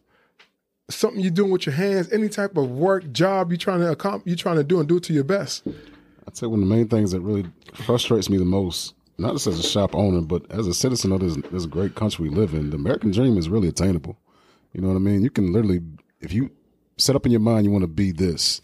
[0.90, 4.26] something you're doing with your hands, any type of work, job you're trying to accomplish,
[4.26, 5.66] you're trying to do and do it to your best.
[6.26, 9.46] I'd say one of the main things that really frustrates me the most, not just
[9.46, 12.54] as a shop owner, but as a citizen of this, this great country we live
[12.54, 14.16] in, the American dream is really attainable.
[14.72, 15.22] You know what I mean?
[15.22, 15.80] You can literally,
[16.20, 16.50] if you
[16.96, 18.60] set up in your mind you want to be this,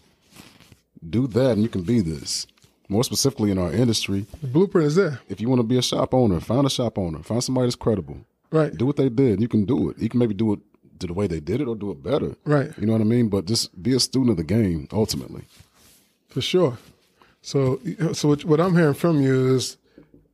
[1.09, 2.47] do that and you can be this.
[2.89, 5.21] More specifically in our industry, The blueprint is there.
[5.29, 7.75] if you want to be a shop owner, find a shop owner, find somebody that's
[7.77, 8.17] credible.
[8.51, 8.75] Right.
[8.75, 9.39] Do what they did.
[9.39, 9.97] You can do it.
[9.97, 10.59] You can maybe do it
[10.99, 12.35] to the way they did it or do it better.
[12.43, 12.69] Right.
[12.77, 13.29] You know what I mean?
[13.29, 15.43] But just be a student of the game ultimately.
[16.27, 16.77] For sure.
[17.41, 17.79] So,
[18.11, 19.77] so what, what I'm hearing from you is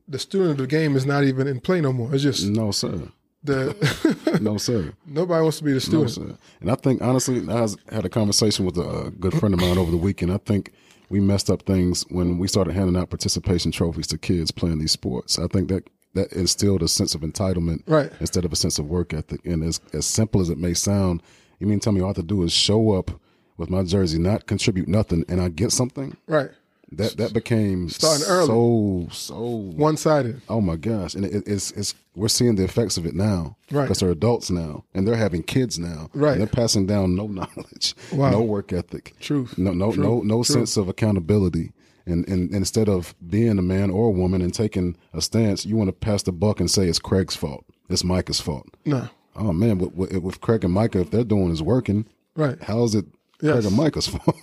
[0.08, 2.14] the student of the game is not even in play no more.
[2.14, 3.10] It's just No, sir.
[3.44, 4.94] the No, sir.
[5.06, 6.12] nobody wants to be the No, student.
[6.12, 6.38] sir.
[6.62, 9.92] And I think honestly, I had a conversation with a, good friend of mine over
[9.92, 10.32] the weekend.
[10.32, 10.72] I think
[11.10, 14.92] we messed up things when we started handing out participation trophies to kids playing these
[14.92, 15.40] sports.
[15.40, 18.12] I think that that instilled a sense of entitlement Right.
[18.20, 19.46] instead of a sense of work ethic.
[19.46, 21.22] And as as simple as it may sound,
[21.60, 23.12] you mean tell me all I have to do is show up
[23.58, 26.16] with my jersey, not contribute nothing, and I get something?
[26.28, 26.50] Right.
[26.94, 28.48] That that became Starting early.
[28.48, 29.40] so so
[29.76, 30.42] One sided.
[30.48, 31.16] Oh my gosh!
[31.16, 33.84] And it, it's it's we're seeing the effects of it now, Right.
[33.84, 36.32] Because they're adults now, and they're having kids now, Right.
[36.32, 38.32] And they're passing down no knowledge, Wow.
[38.32, 39.58] no work ethic, Truth.
[39.58, 40.04] no no True.
[40.04, 40.56] no no True.
[40.56, 41.72] sense of accountability.
[42.06, 45.76] And, and instead of being a man or a woman and taking a stance, you
[45.76, 48.66] want to pass the buck and say it's Craig's fault, it's Micah's fault.
[48.86, 49.10] No.
[49.36, 52.06] Oh man, with, with, with Craig and Micah, if they're doing is working,
[52.38, 52.64] Right.
[52.64, 53.06] how is it
[53.42, 53.54] Yes.
[53.56, 54.38] Craig and Micah's fault?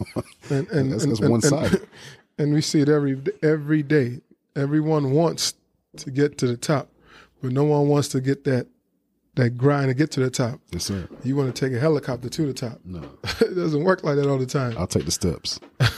[0.51, 1.73] And and That's- and, that's and- one-sided.
[1.81, 1.89] And,
[2.39, 4.21] and we see it every every day.
[4.57, 5.55] Everyone wants
[5.99, 6.89] to get to the top,
[7.43, 8.67] but no one wants to get that
[9.37, 10.61] that grind to get to the top.
[10.71, 11.09] yes, sir.
[11.25, 12.79] You want to take a helicopter to the top.
[12.85, 13.03] No,
[13.41, 14.77] it doesn't work like that all the time.
[14.79, 15.59] I'll take the steps.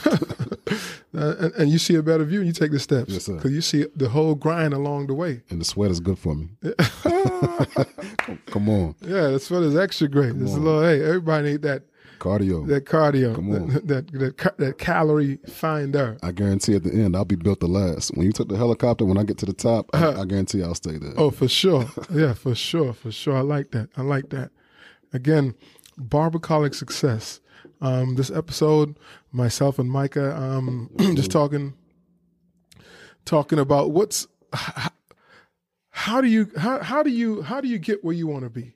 [1.17, 3.35] Uh, and, and you see a better view, and you take the steps Yes, sir.
[3.35, 5.41] because you see the whole grind along the way.
[5.49, 6.49] And the sweat is good for me.
[8.47, 10.35] Come on, Yeah, that's what is extra great.
[10.35, 11.83] It's a little hey, everybody need that
[12.19, 12.67] cardio.
[12.67, 13.67] that cardio, Come on.
[13.73, 16.17] that that, that that calorie finder.
[16.21, 18.15] I guarantee at the end I'll be built to last.
[18.15, 20.75] When you took the helicopter, when I get to the top, I, I guarantee I'll
[20.75, 21.13] stay there.
[21.17, 21.85] Oh, for sure.
[22.11, 23.35] Yeah, for sure, for sure.
[23.35, 23.89] I like that.
[23.97, 24.51] I like that.
[25.13, 25.55] Again,
[25.97, 27.41] Barber College Success.
[27.79, 28.97] Um, this episode,
[29.31, 31.73] myself and Micah, um, just talking,
[33.25, 34.89] talking about what's how,
[35.89, 38.49] how do you how how do you how do you get where you want to
[38.49, 38.73] be?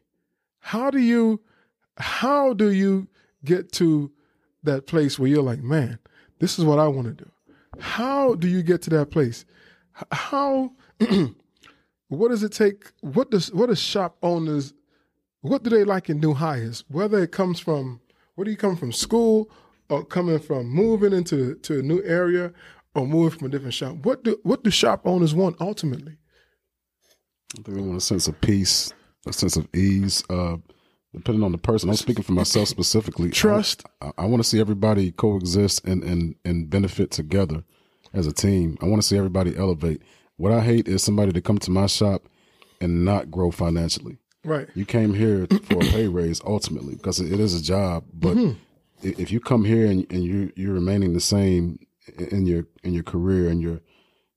[0.60, 1.42] How do you
[1.98, 3.08] how do you
[3.44, 4.12] get to
[4.64, 6.00] that place where you're like, man,
[6.40, 7.32] this is what I want to do?
[7.80, 9.46] How do you get to that place?
[10.12, 10.72] How
[12.08, 12.92] what does it take?
[13.02, 14.74] What does what does shop owners?
[15.42, 16.84] What do they like in new hires?
[16.88, 18.02] Whether it comes from
[18.36, 19.50] whether you come from school
[19.90, 22.54] or coming from moving into to a new area
[22.96, 23.98] or moving from a different shop.
[24.04, 26.18] What do what do shop owners want ultimately?
[27.54, 28.94] I think they want a sense of peace,
[29.28, 30.24] a sense of ease.
[30.30, 30.58] Uh,
[31.14, 33.30] depending on the person, I'm speaking for myself specifically.
[33.30, 33.84] Trust.
[34.02, 37.64] I, I want to see everybody coexist and, and and benefit together
[38.14, 38.78] as a team.
[38.82, 40.02] I want to see everybody elevate.
[40.38, 42.24] What I hate is somebody to come to my shop
[42.80, 44.18] and not grow financially.
[44.44, 44.68] Right.
[44.74, 48.06] You came here for a pay raise ultimately because it is a job.
[48.14, 49.08] But mm-hmm.
[49.08, 51.80] i if you come here and, and you you're remaining the same
[52.18, 53.82] in your in your career and your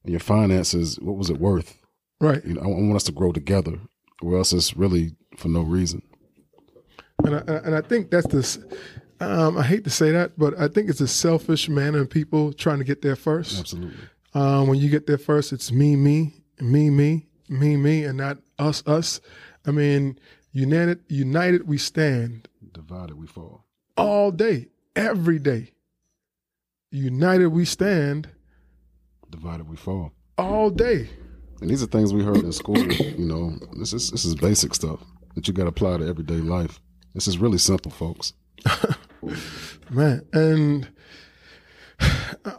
[0.03, 1.79] and your finances, what was it worth?
[2.21, 2.45] Right.
[2.45, 3.79] You know, I want us to grow together,
[4.23, 6.03] or else it's really for no reason.
[7.23, 8.59] And I, and I think that's this.
[9.21, 12.53] Um, I hate to say that, but I think it's a selfish manner of people
[12.53, 13.59] trying to get there first.
[13.61, 13.97] Absolutely.
[14.35, 18.39] Um, when you get there first, it's me, me, me, me, me, me, and not
[18.59, 19.21] us, us.
[19.65, 20.19] I mean,
[20.53, 23.65] united, united, we stand Divided we fall.
[23.97, 25.71] all day, every day.
[26.91, 28.29] United, we stand.
[29.31, 30.13] Divided we fall.
[30.37, 31.09] all day.
[31.61, 32.77] And these are things we heard in school.
[32.79, 35.01] You know, this is this is basic stuff
[35.35, 36.81] that you got to apply to everyday life.
[37.15, 38.33] This is really simple, folks.
[39.91, 40.89] Man, and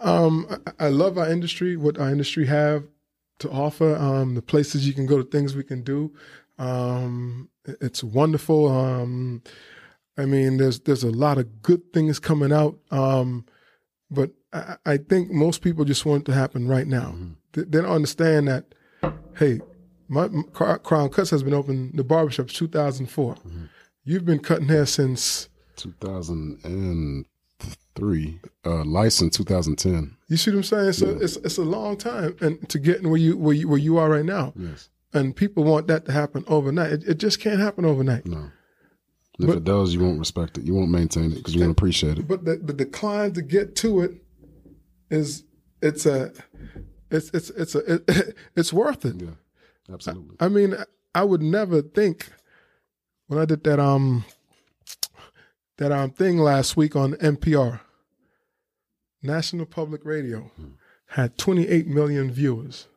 [0.01, 0.47] um,
[0.79, 1.75] I, love our industry.
[1.75, 2.85] What our industry have
[3.39, 3.95] to offer.
[3.95, 6.13] Um, the places you can go, the things we can do.
[6.57, 8.67] Um, it's wonderful.
[8.67, 9.43] Um,
[10.17, 12.77] I mean, there's there's a lot of good things coming out.
[12.91, 13.45] Um,
[14.09, 17.15] but I, I think most people just want it to happen right now.
[17.51, 18.73] They, they don't understand that.
[19.37, 19.59] Hey,
[20.07, 21.91] my, my Crown Cuts has been open.
[21.93, 23.35] The barbershop 2004.
[24.05, 25.49] You've been cutting hair since.
[25.77, 30.15] 2003, uh, license 2010.
[30.27, 30.93] You see what I'm saying?
[30.93, 33.97] So it's it's a long time, and to get where you where you, where you
[33.97, 34.53] are right now.
[34.55, 34.89] Yes.
[35.13, 36.91] and people want that to happen overnight.
[36.91, 38.25] It, it just can't happen overnight.
[38.25, 38.51] No.
[39.39, 40.63] And if it does, you won't respect it.
[40.63, 42.27] You won't maintain it because you won't appreciate it.
[42.27, 44.11] But the, the decline to get to it
[45.09, 45.43] is
[45.81, 46.31] it's a
[47.11, 49.15] it's it's it's a it, it's worth it.
[49.21, 49.31] Yeah,
[49.91, 50.37] absolutely.
[50.39, 50.75] I mean,
[51.13, 52.31] I would never think
[53.27, 54.25] when I did that um
[55.77, 57.79] that um thing last week on NPR,
[59.21, 60.51] National Public Radio,
[61.07, 62.87] had 28 million viewers.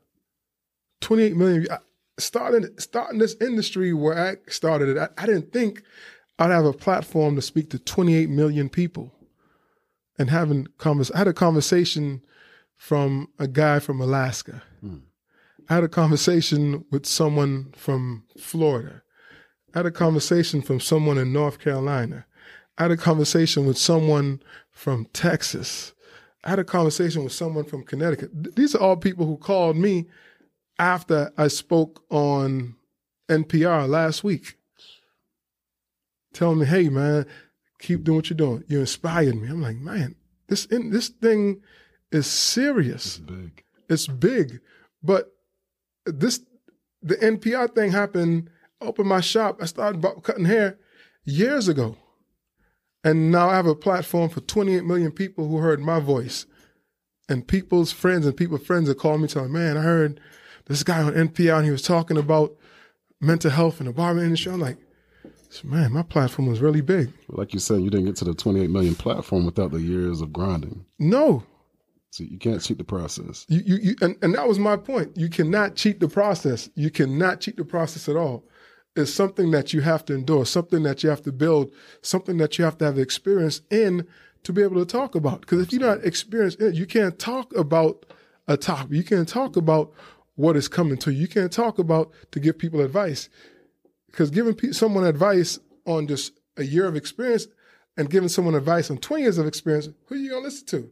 [1.00, 1.66] 28 million.
[1.70, 1.78] I-
[2.20, 5.84] Starting starting this industry where I started it, I, I didn't think
[6.40, 9.12] I'd have a platform to speak to 28 million people.
[10.18, 12.22] And having convers, I had a conversation
[12.76, 14.64] from a guy from Alaska.
[15.70, 19.02] I had a conversation with someone from Florida.
[19.74, 22.26] I had a conversation from someone in North Carolina.
[22.78, 25.92] I had a conversation with someone from Texas.
[26.44, 28.56] I had a conversation with someone from Connecticut.
[28.56, 30.06] These are all people who called me
[30.78, 32.76] after I spoke on
[33.28, 34.56] NPR last week,
[36.32, 37.26] telling me, "Hey, man,
[37.78, 38.64] keep doing what you're doing.
[38.68, 40.14] You inspired me." I'm like, "Man,
[40.46, 41.62] this in, this thing
[42.12, 43.64] is serious." It's big.
[43.88, 44.60] it's big,
[45.02, 45.34] but
[46.06, 46.40] this
[47.02, 48.50] the NPR thing happened.
[48.80, 49.58] Opened my shop.
[49.60, 50.78] I started cutting hair
[51.24, 51.96] years ago,
[53.02, 56.46] and now I have a platform for 28 million people who heard my voice,
[57.28, 60.20] and people's friends and people's friends that call me telling, "Man, I heard
[60.66, 62.56] this guy on NPR and he was talking about
[63.20, 64.78] mental health in the barber industry." I'm like,
[65.64, 68.70] "Man, my platform was really big." Like you said, you didn't get to the 28
[68.70, 70.84] million platform without the years of grinding.
[71.00, 71.42] No,
[72.10, 73.44] So you can't cheat the process.
[73.48, 75.16] You, you, you and, and that was my point.
[75.16, 76.70] You cannot cheat the process.
[76.74, 78.44] You cannot cheat the process at all.
[78.98, 82.58] It's something that you have to endure, something that you have to build, something that
[82.58, 84.06] you have to have experience in
[84.44, 85.42] to be able to talk about.
[85.42, 88.06] Because if you're not experienced in it, you can't talk about
[88.46, 88.92] a topic.
[88.92, 89.92] You can't talk about
[90.36, 91.22] what is coming to you.
[91.22, 93.28] You can't talk about to give people advice.
[94.06, 97.46] Because giving pe- someone advice on just a year of experience
[97.96, 100.66] and giving someone advice on 20 years of experience, who are you going to listen
[100.66, 100.90] to?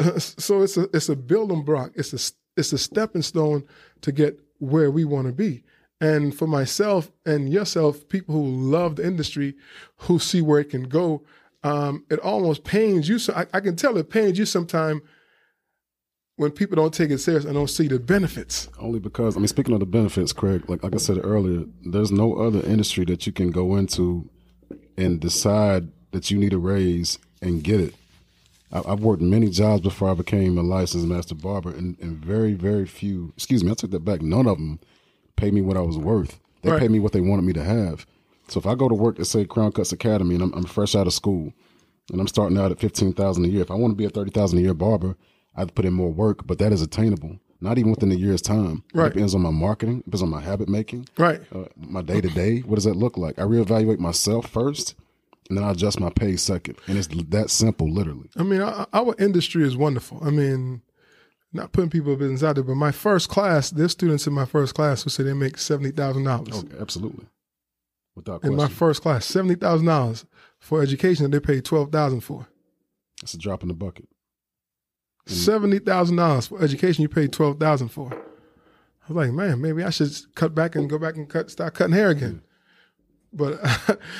[0.18, 1.92] so it's a it's a building block.
[1.94, 3.64] It's a it's a stepping stone
[4.02, 5.64] to get where we want to be.
[6.00, 9.56] And for myself and yourself, people who love the industry,
[9.96, 11.24] who see where it can go,
[11.62, 13.18] um, it almost pains you.
[13.18, 15.02] So I, I can tell it pains you sometimes
[16.36, 18.70] when people don't take it serious and don't see the benefits.
[18.78, 22.10] Only because, I mean, speaking of the benefits, Craig, like, like I said earlier, there's
[22.10, 24.30] no other industry that you can go into
[24.96, 27.94] and decide that you need a raise and get it.
[28.72, 32.54] I- I've worked many jobs before I became a licensed master barber, and, and very,
[32.54, 34.22] very few, excuse me, I took that back.
[34.22, 34.78] None of them
[35.36, 36.38] paid me what I was worth.
[36.62, 36.80] They Right.
[36.80, 38.06] paid me what they wanted me to have.
[38.48, 40.94] So if I go to work at, say, Crown Cuts Academy, and I'm, I'm fresh
[40.94, 41.52] out of school,
[42.12, 44.58] and I'm starting out at 15000 a year, if I want to be a 30000
[44.58, 45.16] a year barber,
[45.56, 47.38] I have to put in more work, but that is attainable.
[47.62, 48.82] Not even within a year's time.
[48.94, 49.06] Right.
[49.08, 51.40] It depends on my marketing, it depends on my habit making, Right.
[51.54, 52.60] uh, my day to day.
[52.60, 53.38] What does that look like?
[53.38, 54.94] I reevaluate myself first,
[55.50, 56.76] and then I adjust my pay second.
[56.86, 58.30] And it's that simple, literally.
[58.36, 60.20] I mean, our, our industry is wonderful.
[60.24, 60.80] I mean,
[61.52, 64.74] not putting people business out there, but my first class, there's students in my first
[64.74, 66.64] class who say they make seventy thousand dollars.
[66.64, 67.26] Okay, absolutely.
[68.14, 68.52] Without question.
[68.52, 70.24] In my first class, seventy thousand dollars
[70.60, 72.46] for education that they paid twelve thousand for.
[73.20, 74.08] That's a drop in the bucket.
[75.26, 78.12] Seventy thousand dollars for education you paid twelve thousand for.
[78.12, 81.74] I was like, man, maybe I should cut back and go back and cut, start
[81.74, 82.42] cutting hair again.
[83.32, 83.60] But,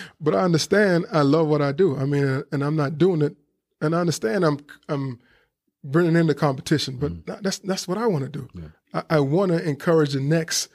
[0.21, 1.07] but I understand.
[1.13, 1.97] I love what I do.
[1.97, 3.37] I mean, and I'm not doing it.
[3.81, 4.45] And I understand.
[4.45, 4.59] I'm,
[4.89, 5.19] I'm
[5.85, 6.97] bringing in the competition.
[6.97, 7.27] But mm.
[7.27, 8.49] that- that's that's what I want to do.
[8.93, 10.69] I, I want to encourage the next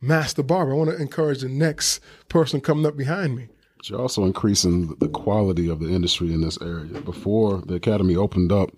[0.00, 0.72] master barber.
[0.72, 3.48] I want to encourage the next person coming up behind me.
[3.76, 7.00] But you're also increasing the quality of the industry in this area.
[7.00, 8.70] Before the academy opened up,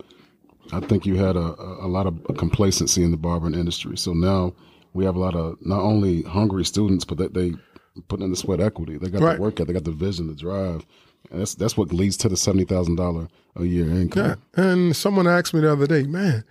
[0.73, 3.97] I think you had a, a a lot of complacency in the barbering industry.
[3.97, 4.53] So now
[4.95, 7.53] we have a lot of not only hungry students, but that they
[8.09, 8.99] put in the sweat equity.
[8.99, 9.37] They got Right.
[9.37, 10.85] the work ethic, they got the vision, the drive.
[11.31, 14.37] And that's that's what leads to the seventy thousand dollar a year income.
[14.57, 14.65] Yeah.
[14.65, 16.45] And someone asked me the other day, man,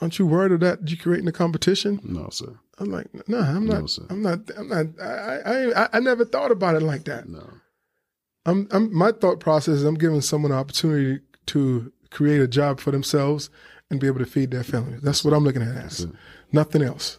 [0.00, 0.88] Aren't you worried of that?
[0.90, 2.00] You creating a competition?
[2.02, 2.58] No, sir.
[2.78, 3.80] I'm like, no, I'm not.
[3.80, 4.06] No, sir.
[4.10, 4.40] I'm not.
[4.56, 4.86] I'm not.
[5.00, 7.28] I, I, I, never thought about it like that.
[7.28, 7.48] No.
[8.44, 8.92] I'm, I'm.
[8.94, 13.50] My thought process is I'm giving someone an opportunity to create a job for themselves
[13.90, 14.98] and be able to feed their family.
[15.00, 16.06] That's what I'm looking at as.
[16.50, 17.18] Nothing else.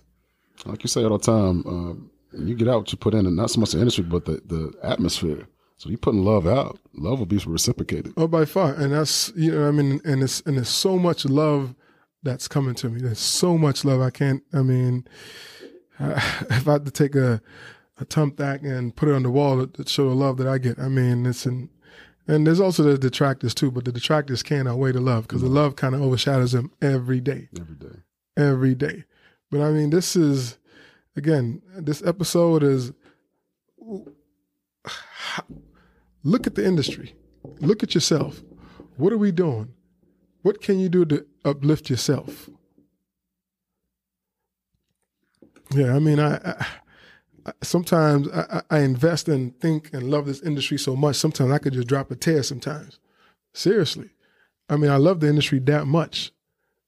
[0.65, 3.35] Like you say all the time, um, you get out what you put in, and
[3.35, 5.47] not so much the industry, but the, the atmosphere.
[5.77, 8.13] So you putting love out, love will be reciprocated.
[8.15, 11.25] Oh, by far, and that's you know, I mean, and it's and there's so much
[11.25, 11.75] love
[12.23, 13.01] that's coming to me.
[13.01, 14.01] There's so much love.
[14.01, 14.41] I can't.
[14.53, 15.05] I mean,
[15.99, 17.41] if I had to take a
[17.97, 20.79] a thumbtack and put it on the wall to show the love that I get,
[20.79, 21.69] I mean, it's an
[22.27, 25.47] and there's also the detractors too, but the detractors can't outweigh the love because the
[25.49, 27.95] love kind of overshadows them every day, Every day.
[28.37, 29.03] every day.
[29.51, 30.57] But I mean, this is
[31.15, 32.91] again, this episode is
[36.23, 37.15] look at the industry,
[37.59, 38.41] look at yourself.
[38.97, 39.73] What are we doing?
[40.41, 42.49] What can you do to uplift yourself?
[45.71, 46.35] Yeah, I mean, I,
[47.45, 51.15] I, sometimes I I invest and think and love this industry so much.
[51.15, 52.43] Sometimes I could just drop a tear.
[52.43, 52.99] Sometimes,
[53.53, 54.11] seriously,
[54.69, 56.31] I mean, I love the industry that much.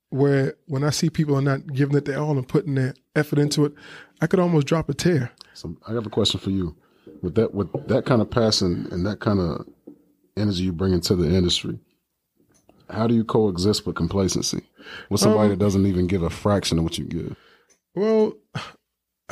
[0.10, 3.39] Where when I see people are not giving it their all and putting their effort
[3.39, 3.74] into it,
[4.22, 5.32] I could almost drop a tear.
[5.53, 6.76] So I have a question for you.
[7.22, 9.66] With that, with that kind of passion and that kind of
[10.38, 11.80] energy you bring into the industry,
[12.89, 14.64] how do you coexist with complacency
[15.10, 17.36] with somebody that um, doesn't even give a fraction of what you give?
[17.95, 18.34] Well,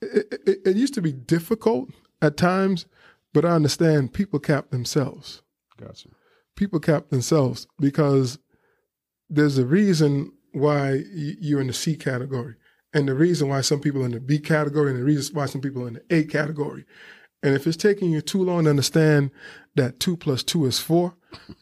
[0.00, 1.90] it, it, it used to be difficult
[2.20, 2.86] at times,
[3.32, 5.42] but I understand people cap themselves.
[5.80, 6.08] Gotcha.
[6.56, 8.38] People cap themselves because
[9.28, 12.54] there's a reason why you're in the C category,
[12.92, 15.46] and the reason why some people are in the B category, and the reason why
[15.46, 16.84] some people are in the A category.
[17.42, 19.30] And if it's taking you too long to understand
[19.76, 21.14] that two plus two is four,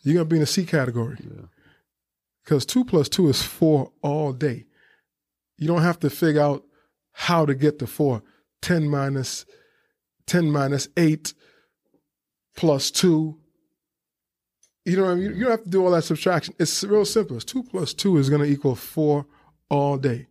[0.03, 1.19] you're gonna be in the C category.
[2.45, 4.67] Because two plus two is four all day.
[5.59, 6.65] You don't have to figure out
[7.13, 8.23] how to get to four.
[8.63, 9.47] 10 minus
[10.27, 11.35] 10 minus 8
[12.57, 13.39] plus 2.
[14.87, 15.35] You know what I mean?
[15.37, 16.55] You, don't have to do all that subtraction.
[16.61, 17.35] It's real simple.
[17.35, 19.27] It's 2 plus 2 is going to equal 4
[19.69, 20.29] all day.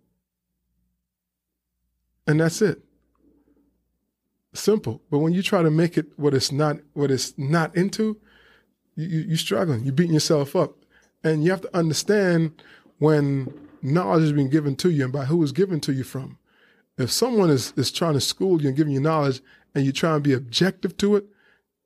[2.26, 2.82] And that's it.
[4.54, 5.02] Simple.
[5.12, 8.18] But when you try to make it what it's not what it's not into,
[8.96, 9.84] you, you, you're struggling.
[9.84, 10.78] You're beating yourself up.
[11.22, 12.64] And you have to understand
[13.00, 16.38] when knowledge is being given to you and by who it's given to you from.
[16.98, 19.42] If someone is, is trying to school you and giving you knowledge
[19.76, 21.26] and you try and be objective to it,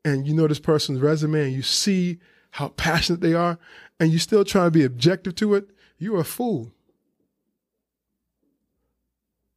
[0.06, 2.20] and you know this person's resume and you see
[2.52, 3.58] how passionate they are,
[4.00, 6.72] and you still try to be objective to it, you're a fool.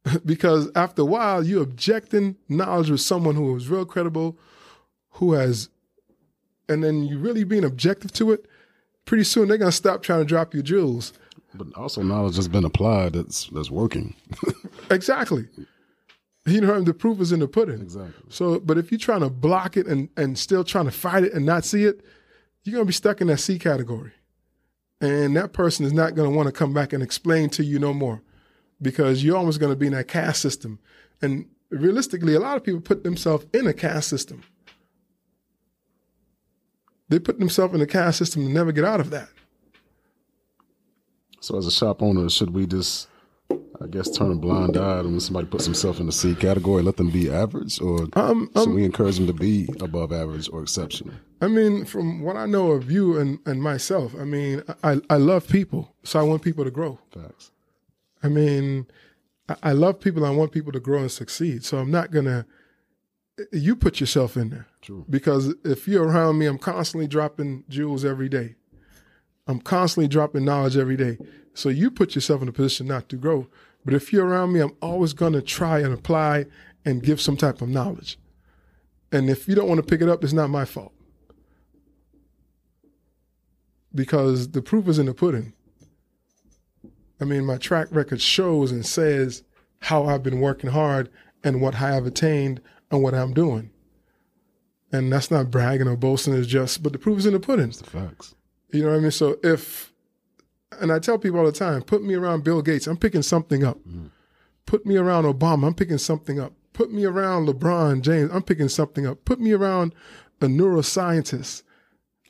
[0.25, 4.37] because after a while, you're objecting knowledge with someone who is real credible,
[5.11, 5.69] who has,
[6.67, 8.45] and then you really being objective to it,
[9.05, 11.13] pretty soon they're going to stop trying to drop your jewels.
[11.53, 14.15] But also knowledge has been applied that's that's working.
[14.89, 15.47] Exactly.
[16.45, 17.81] You know, the proof is in the pudding.
[17.81, 18.25] exactly.
[18.29, 21.33] So, but if you're trying to block it and, and still trying to fight it
[21.33, 22.01] and not see it,
[22.63, 24.13] you're going to be stuck in that C category.
[25.01, 27.77] And that person is not going to want to come back and explain to you
[27.77, 28.21] no more
[28.81, 30.79] because you're almost going to be in that caste system.
[31.21, 34.43] And realistically, a lot of people put themselves in a caste system.
[37.09, 39.29] They put themselves in a caste system and never get out of that.
[41.41, 43.09] So as a shop owner, should we just
[43.49, 46.97] I guess turn a blind eye when somebody puts themselves in the C category, let
[46.97, 51.15] them be average, or Um, should we encourage them to be above average or exceptional?
[51.41, 55.17] I mean, from what I know of you and, and myself, I mean, I, I
[55.17, 56.99] love people, so I want people to grow.
[57.13, 57.51] Facts.
[58.21, 58.87] I mean,
[59.49, 60.25] I, I love people.
[60.25, 61.65] I want people to grow and succeed.
[61.65, 62.45] So I'm not gonna.
[63.51, 65.05] You put yourself in there True.
[65.09, 68.55] because if you're around me, I'm constantly dropping jewels every day.
[69.47, 71.17] I'm constantly dropping knowledge every day.
[71.53, 73.47] So you put yourself in a position not to grow.
[73.85, 76.45] But if you're around me, I'm always gonna try and apply
[76.85, 78.17] and give some type of knowledge.
[79.11, 80.93] And if you don't want to pick it up, it's not my fault.
[83.93, 85.53] Because the proof is in the pudding.
[87.21, 89.43] I mean, my track record shows and says
[89.79, 91.09] how I've been working hard
[91.43, 93.69] and what I have attained and what I'm doing.
[94.91, 97.69] And that's not bragging or boasting, it's just, but the proof is in the pudding.
[97.69, 98.35] The facts.
[98.71, 99.11] You know what I mean?
[99.11, 99.92] So if,
[100.79, 103.63] and I tell people all the time, put me around Bill Gates, I'm picking something
[103.63, 103.77] up.
[103.79, 104.07] Mm-hmm.
[104.65, 106.53] Put me around Obama, I'm picking something up.
[106.73, 109.25] Put me around LeBron James, I'm picking something up.
[109.25, 109.93] Put me around
[110.41, 111.63] a neuroscientist,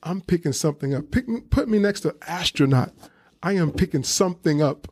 [0.03, 1.11] I'm picking something up.
[1.11, 2.93] Pick, put me next to an astronaut,
[3.41, 4.87] I am picking something up.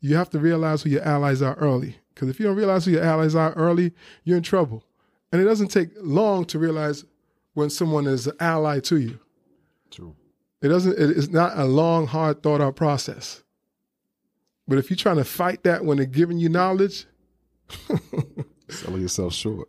[0.00, 1.96] You have to realize who your allies are early.
[2.14, 3.92] Because if you don't realize who your allies are early,
[4.24, 4.84] you're in trouble.
[5.32, 7.04] And it doesn't take long to realize
[7.54, 9.18] when someone is an ally to you.
[9.90, 10.14] True.
[10.60, 10.96] It doesn't.
[10.98, 13.42] It's not a long, hard, thought out process.
[14.66, 17.06] But if you're trying to fight that when they're giving you knowledge,
[18.68, 19.68] Selling yourself short.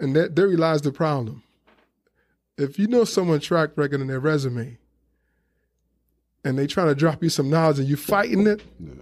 [0.00, 1.42] and that there lies the problem.
[2.56, 4.78] If you know someone's track record in their resume,
[6.44, 8.92] and they trying to drop you some knowledge, and you fighting it, Yeah.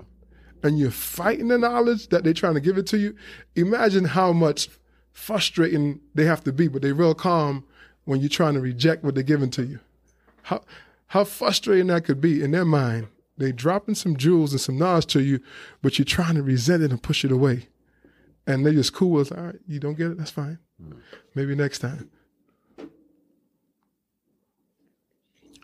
[0.63, 3.15] and you're fighting the knowledge that they're trying to give it to you,
[3.55, 4.69] imagine how much
[5.13, 7.65] frustrating they have to be, but they're real calm
[8.05, 9.79] when you're trying to reject what they're giving to you.
[10.43, 10.63] How
[11.13, 13.07] how frustrating that could be in their mind.
[13.37, 15.41] They dropping some jewels and some knowledge to you,
[15.83, 17.69] but you're trying to resent it and push it away.
[18.47, 20.59] And they're just cool with, all right, you don't get it, that's fine.
[20.83, 20.93] Hmm.
[21.35, 22.11] Maybe next time.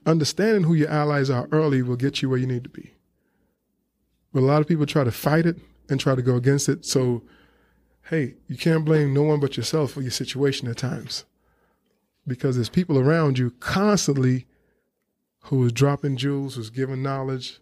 [0.04, 2.92] Understanding who your allies are early will get you where you need to be.
[4.34, 5.56] But a lot of people try to fight it
[5.88, 6.84] and try to go against it.
[6.84, 7.22] So,
[8.10, 11.24] hey, you can't blame no one but yourself for your situation at times.
[12.26, 14.46] Because there's people around you constantly
[15.42, 17.60] who is dropping jewels, who's giving knowledge,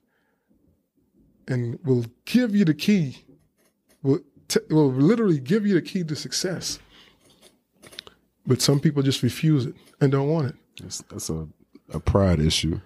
[1.49, 3.25] and will give you the key,
[4.03, 6.79] will, t- will literally give you the key to success.
[8.47, 10.55] But some people just refuse it and don't want it.
[10.81, 11.49] That's, that's a,
[11.93, 12.81] a pride issue.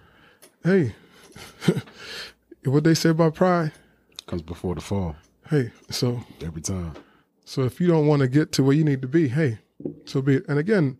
[0.64, 0.94] Hey,
[2.64, 3.72] what they say about pride,
[4.26, 5.16] Comes before the fall
[5.50, 6.94] hey, so every time.
[7.44, 9.58] So if you don't want to get to where you need to be, hey,
[10.06, 10.44] so be it.
[10.48, 10.96] And again,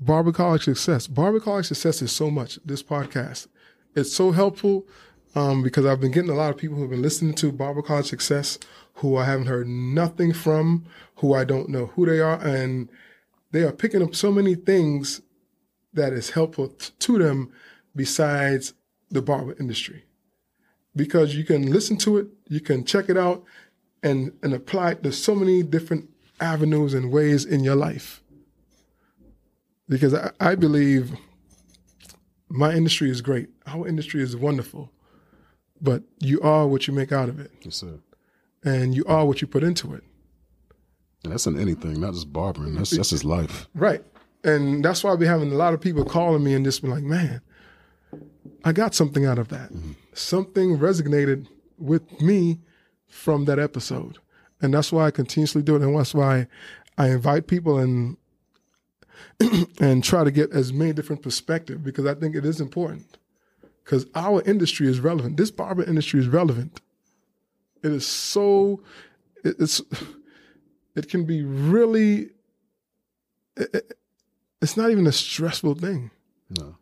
[0.00, 1.06] Barber College Success.
[1.06, 3.48] Barber College Success is so much, this podcast.
[3.96, 4.86] It's so helpful
[5.34, 7.82] um, because I've been getting a lot of people who have been listening to Barber
[7.82, 8.58] College Success
[8.98, 10.84] who I haven't heard nothing from,
[11.16, 12.40] who I don't know who they are.
[12.44, 12.88] And
[13.52, 15.22] they are picking up so many things
[15.92, 17.52] that is helpful t- to them
[17.94, 18.74] besides
[19.10, 20.04] the barber industry.
[20.96, 23.44] Because you can listen to it, you can check it out,
[24.02, 26.08] and and apply it to so many different
[26.40, 28.22] avenues and ways in your life.
[29.88, 31.12] Because I, I believe
[32.48, 33.48] my industry is great.
[33.66, 34.92] Our industry is wonderful.
[35.80, 37.52] But you are what you make out of it.
[37.62, 38.00] Yes, sir.
[38.64, 40.02] And you are what you put into it.
[41.24, 42.74] And that's in anything, not just barbering.
[42.74, 43.68] That's that's just life.
[43.74, 44.04] Right.
[44.44, 46.88] And that's why I've been having a lot of people calling me and just be
[46.88, 47.40] like, man,
[48.64, 49.72] I got something out of that.
[49.72, 49.92] Mm-hmm.
[50.12, 52.60] Something resonated with me
[53.06, 54.18] from that episode.
[54.60, 55.82] And that's why I continuously do it.
[55.82, 56.46] And that's why
[56.96, 58.16] I invite people and
[59.80, 63.18] and try to get as many different perspectives because I think it is important.
[63.84, 65.36] Because our industry is relevant.
[65.38, 66.80] This barber industry is relevant.
[67.82, 68.82] It is so
[69.44, 69.80] it's
[70.94, 72.30] it can be really
[74.60, 76.10] it's not even a stressful thing,
[76.50, 76.76] No,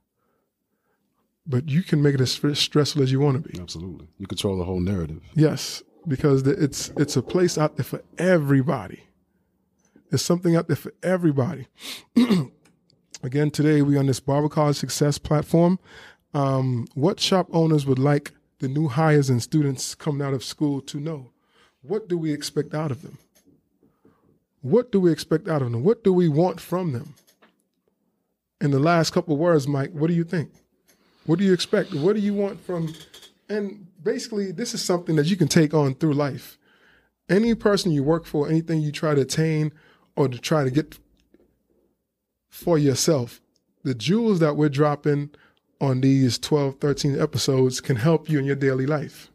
[1.47, 3.61] but you can make it as stressful as you want to be.
[3.61, 4.09] absolutely.
[4.18, 5.22] You control the whole narrative.
[5.34, 9.05] Yes, because it's it's a place out there for everybody.
[10.11, 11.66] There's something out there for everybody.
[13.22, 15.78] Again, today we on this Barber College Success platform.
[16.32, 20.80] Um, what shop owners would like the new hires and students coming out of school
[20.82, 21.30] to know?
[21.82, 23.18] What do we expect out of them?
[24.62, 25.82] What do we expect out of them?
[25.82, 27.14] What do we want from them?
[28.61, 30.50] In the last couple words, Mike, what do you think?
[31.26, 31.94] What do you expect?
[31.94, 32.94] What do you want from?
[33.48, 36.59] And basically, this is something that you can take on through life.
[37.28, 39.72] Any person you work for, anything you try to attain
[40.17, 40.99] or to try to get
[42.49, 43.41] for yourself,
[43.85, 45.31] the jewels that we're dropping
[45.81, 49.31] on these 12, 13 episodes can help you in your daily life.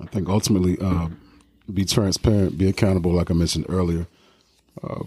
[0.00, 1.08] I think ultimately, uh,
[1.72, 4.06] be transparent, be accountable, like I mentioned earlier.
[4.82, 5.04] Uh,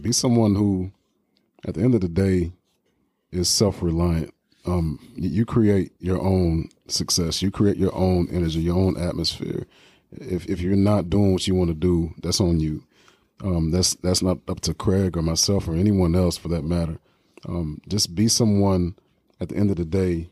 [0.00, 0.90] be someone who,
[1.64, 2.52] at the end of the day,
[3.30, 4.34] is self reliant.
[4.66, 7.40] Um, you create your own success.
[7.40, 9.66] You create your own energy, your own atmosphere.
[10.12, 12.84] If if you're not doing what you want to do, that's on you.
[13.42, 16.98] Um, that's that's not up to Craig or myself or anyone else for that matter.
[17.48, 18.96] Um, just be someone
[19.40, 20.30] at the end of the day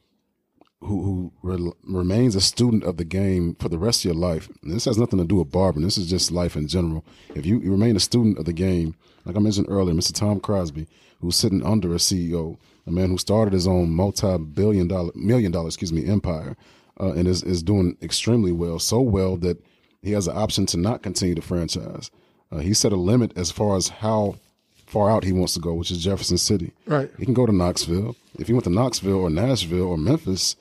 [0.80, 4.48] who, who re- remains a student of the game for the rest of your life.
[4.62, 5.84] And this has nothing to do with barbering.
[5.84, 7.04] This is just life in general.
[7.34, 10.12] If you, you remain a student of the game, like I mentioned earlier, Mr.
[10.12, 10.86] Thom Crosby,
[11.20, 15.66] who's sitting under a CEO, a man who started his own multi-billion dollar, million dollar,
[15.66, 16.56] excuse me, empire,
[17.00, 19.62] uh, and is, is doing extremely well, so well that
[20.02, 22.10] he has an option to not continue the franchise.
[22.50, 24.36] Uh, he set a limit as far as how
[24.86, 26.72] far out he wants to go, which is Jefferson City.
[26.86, 27.10] Right.
[27.18, 28.16] He can go to Knoxville.
[28.38, 30.56] If he went to Knoxville or Nashville or Memphis,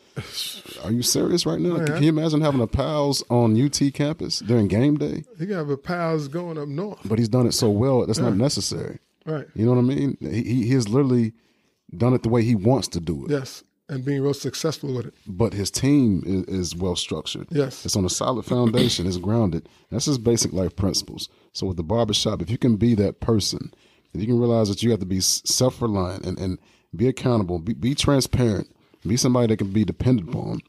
[0.84, 1.86] are you serious right now?
[1.86, 5.24] Can you imagine having a Pal's on UT campus during game day?
[5.40, 7.00] You got a Pal's going up north.
[7.06, 9.00] But he's done it so well that's not necessary.
[9.26, 9.46] Right.
[9.56, 10.18] You know what I mean?
[10.22, 11.34] He, he he has literally
[11.96, 13.32] done it the way he wants to do it.
[13.32, 13.64] Yes.
[13.90, 15.14] And being real successful with it.
[15.26, 17.48] But his team is, is well structured.
[17.52, 17.86] Yes.
[17.86, 19.08] It's on a solid foundation.
[19.08, 19.70] it's grounded.
[19.90, 21.30] That's his basic life principles.
[21.54, 23.74] So with the barbershop, if you can be that person,
[24.14, 26.60] if you can realize that you have to be self reliant and, and
[26.96, 28.70] be accountable, be, be transparent,
[29.06, 30.60] be somebody that can be dependent upon.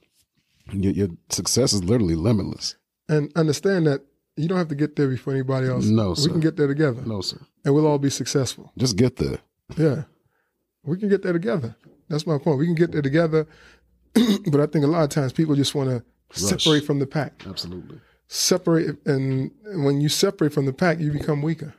[0.72, 2.76] Your, your success is literally limitless.
[3.08, 4.02] And understand that
[4.36, 5.86] you don't have to get there before anybody else.
[5.86, 7.38] No, we can get there together, No, sir.
[7.64, 8.70] and we'll all be successful.
[8.78, 9.38] Just get there.
[9.76, 10.02] Yeah,
[10.84, 11.74] we can get there together.
[12.08, 12.58] That's my point.
[12.58, 13.46] We can get there together,
[14.14, 16.02] but I think a lot of times people just want to
[16.38, 17.44] separate from the pack.
[17.46, 18.00] Absolutely.
[18.28, 21.74] Separate, and when you separate from the pack, you become weaker.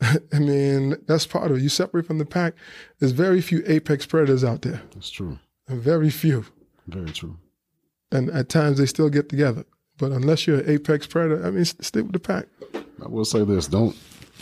[0.32, 1.62] I mean, that's part of it.
[1.62, 2.54] You separate from the pack.
[2.98, 4.80] There's very few apex predators out there.
[4.94, 5.38] That's true.
[5.68, 6.44] Very few.
[6.86, 7.36] Very true.
[8.12, 9.64] And at times they still get together.
[9.98, 12.46] But unless you're an apex predator, I mean, stick with the pack.
[12.74, 13.96] I will say this: don't,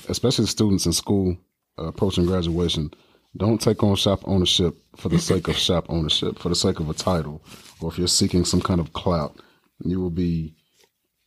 [0.08, 1.36] especially students in school
[1.78, 2.92] uh, approaching graduation,
[3.36, 6.88] don't take on shop ownership for the sake of shop ownership, for the sake of
[6.88, 7.42] a title,
[7.80, 9.38] or if you're seeking some kind of clout,
[9.84, 10.54] you will be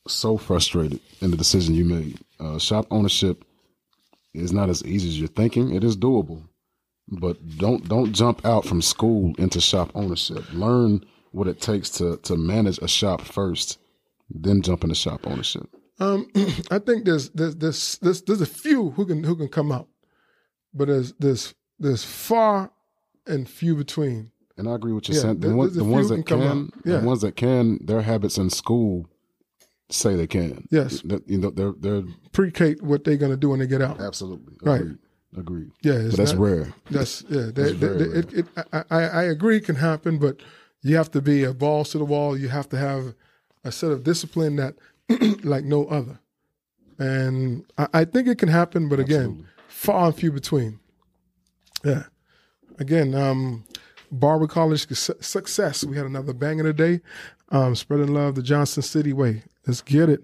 [0.07, 2.19] so frustrated in the decision you made.
[2.39, 3.43] Uh, shop ownership
[4.33, 5.73] is not as easy as you're thinking.
[5.75, 6.47] It is doable,
[7.07, 10.43] but don't don't jump out from school into shop ownership.
[10.53, 13.77] Learn what it takes to to manage a shop first,
[14.29, 15.69] then jump into shop ownership.
[15.99, 16.27] Um,
[16.71, 19.87] I think there's there's there's there's there's a few who can who can come out,
[20.73, 22.71] but there's there's there's far
[23.27, 24.31] and few between.
[24.57, 25.15] And I agree with you.
[25.15, 25.39] Yeah, saying.
[25.39, 26.71] The, one, the ones that come can.
[26.85, 26.99] Yeah.
[26.99, 29.07] the ones that can, their habits in school
[29.89, 30.67] say they can.
[30.69, 31.01] Yes.
[31.03, 32.03] That, you know, they're they're
[32.33, 33.99] Precate what they're gonna do when they get out.
[34.01, 34.81] absolutely Right.
[34.81, 34.97] agreed.
[35.37, 35.71] Agreed.
[35.83, 36.73] Yeah, But that's not- rare.
[36.89, 37.41] That's yeah.
[37.53, 40.41] They, That's they, they- it, it, I, I agree it can happen, but
[40.81, 42.35] you have to be a balls to the wall.
[42.37, 43.13] You have to have
[43.63, 44.75] a set of discipline that
[45.43, 46.19] like no other.
[46.97, 50.79] And I, I think it can happen, but again, far and few between.
[51.83, 52.03] Yeah.
[52.79, 53.65] Again, um,
[54.11, 55.83] Barber College su- success.
[55.83, 57.01] We had another banger today.
[57.49, 59.43] Um, spreading love the Johnson City way.
[59.67, 60.21] Let's get it.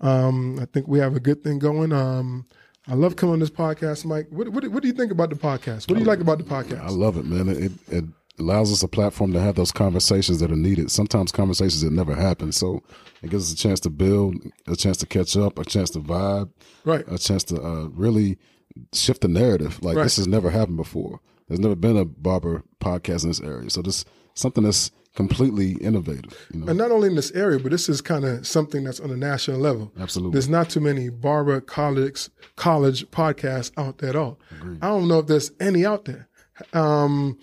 [0.00, 1.92] Um, I think we have a good thing going.
[1.92, 2.46] Um,
[2.86, 4.26] I love coming on this podcast, Mike.
[4.30, 5.88] What, what, what do you think about the podcast?
[5.88, 6.80] What do you like about the podcast?
[6.82, 7.48] I love it, man.
[7.48, 8.04] It it
[8.38, 10.90] allows us a platform to have those conversations that are needed.
[10.90, 12.50] Sometimes conversations that never happen.
[12.52, 12.82] So
[13.22, 14.34] it gives us a chance to build,
[14.66, 16.50] a chance to catch up, a chance to vibe,
[16.84, 17.04] Right.
[17.08, 18.36] a chance to uh, really
[18.92, 19.82] shift the narrative.
[19.82, 20.02] Like Right.
[20.04, 21.20] this has never happened before.
[21.48, 23.70] There's never been a barber podcast in this area.
[23.70, 24.04] So this
[24.34, 26.48] something that's completely innovative.
[26.52, 28.98] You know, And not only in this area, but this is kind of something that's
[28.98, 29.92] on a national level.
[30.00, 30.32] absolutely.
[30.32, 34.40] There's not too many barber college college podcasts out there at all.
[34.82, 36.28] I don't know if there's any out there.
[36.72, 37.38] Um,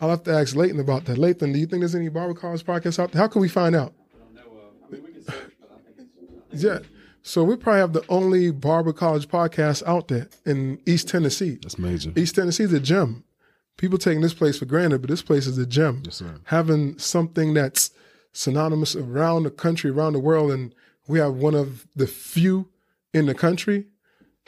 [0.00, 1.18] I'll have to ask Leighton about that.
[1.18, 3.22] Leighton, do you think there's any barber college podcasts out there?
[3.22, 3.92] How can we find out?
[6.52, 6.78] Yeah.
[7.26, 11.58] So we probably have the only barber college podcast out there in East Tennessee.
[11.60, 12.12] That's major.
[12.14, 13.24] East Tennessee is a gem.
[13.76, 16.02] People taking this place for granted, but this place is a gem.
[16.04, 16.36] Yes, sir.
[16.44, 17.90] Having something that's
[18.32, 20.72] synonymous around the country, around the world, and
[21.08, 22.68] we have one of the few
[23.12, 23.86] in the country.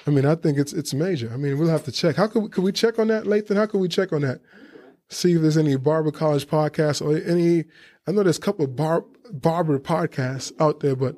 [0.06, 1.32] I mean, I think it's it's major.
[1.32, 2.14] I mean, we'll have to check.
[2.14, 3.56] How could we, could we check on that, Lathan?
[3.56, 4.40] How could we check on that?
[5.08, 7.64] See if there's any barber college podcasts or any.
[8.06, 11.16] I know there's a couple of bar, barber podcasts out there, but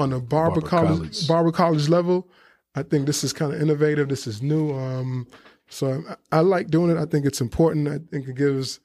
[0.00, 1.28] on a barber, Barber college, college.
[1.28, 2.28] barber college level,
[2.74, 4.08] I think this is kind of innovative.
[4.08, 4.72] This is new.
[4.72, 5.26] Um,
[5.68, 6.98] so I, I like doing it.
[7.00, 7.88] I think it's important.
[7.88, 8.80] I think it gives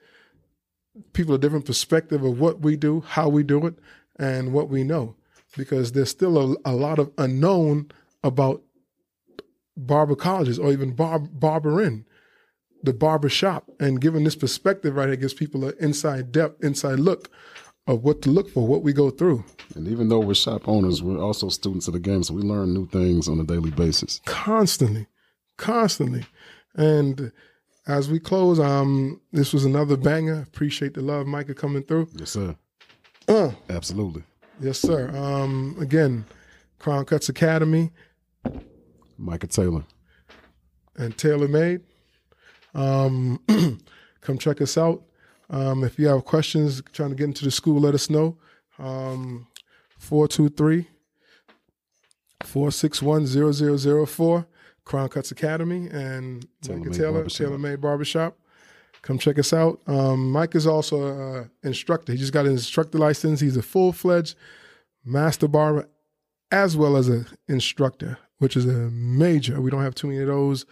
[1.13, 3.75] people a different perspective of what we do, how we do it,
[4.17, 5.15] and what we know,
[5.57, 7.91] because there's still a, a lot of unknown
[8.23, 8.61] about
[9.77, 12.05] barber colleges or even bar, barbering,
[12.81, 16.99] the barber shop, and giving this perspective right here gives people an inside depth, inside
[16.99, 17.29] look
[17.87, 19.43] of what to look for, what we go through.
[19.75, 22.73] And even though we're shop owners, we're also students of the game, so we learn
[22.73, 24.21] new things on a daily basis.
[24.25, 25.07] constantly,
[25.57, 26.25] constantly.
[26.75, 27.31] And
[27.87, 30.41] as we close, um, this was another banger.
[30.47, 32.09] Appreciate the love, Micah, coming through.
[32.15, 32.55] Yes, sir.
[33.27, 34.23] Uh, Absolutely.
[34.59, 35.09] yes, sir.
[35.15, 36.25] Um, again,
[36.79, 37.91] Crown Cuts Academy
[39.17, 39.83] Micah Taylor.
[40.97, 41.81] and Tailor Made.
[42.73, 43.39] Um,
[44.21, 45.03] come check us out.
[45.49, 48.37] Um, if you have questions trying to get into the school, let us know.
[48.79, 49.47] Um,
[49.97, 50.87] 423
[52.43, 53.27] 461
[54.07, 54.47] 0004,
[54.83, 57.37] Crown Cuts Academy, and Tailor Micah Made Taylor, Barbershop.
[57.37, 58.37] Tailor Made Barbershop.
[59.01, 59.79] Come check us out.
[59.87, 62.11] Um, Mike is also an instructor.
[62.11, 63.39] He just got an instructor license.
[63.39, 64.35] He's a full fledged
[65.03, 65.87] master barber
[66.51, 69.61] as well as an instructor, which is a major.
[69.61, 70.65] We don't have too many of those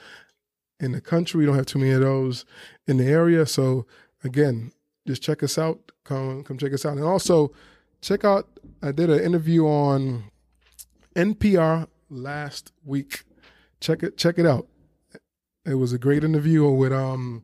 [0.79, 1.39] in the country.
[1.39, 2.45] We don't have too many of those
[2.87, 3.45] in the area.
[3.45, 3.85] So
[4.23, 4.71] again,
[5.07, 5.91] just check us out.
[6.03, 6.97] Come come check us out.
[6.97, 7.51] And also
[8.01, 8.47] check out
[8.81, 10.25] I did an interview on
[11.15, 13.23] NPR last week.
[13.79, 14.67] Check it check it out.
[15.65, 17.43] It was a great interview with um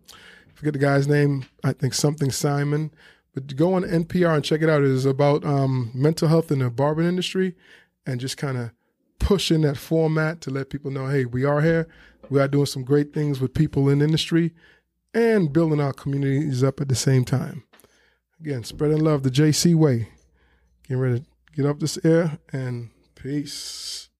[0.54, 1.46] forget the guy's name.
[1.64, 2.92] I think something Simon.
[3.34, 4.82] But go on NPR and check it out.
[4.82, 7.56] It is about um, mental health in the barbering industry
[8.06, 8.72] and just kind of
[9.20, 11.88] pushing that format to let people know, hey, we are here.
[12.30, 14.54] We are doing some great things with people in industry,
[15.14, 17.64] and building our communities up at the same time.
[18.40, 20.10] Again, spreading love the JC way.
[20.84, 24.08] Getting ready to get up this air and peace.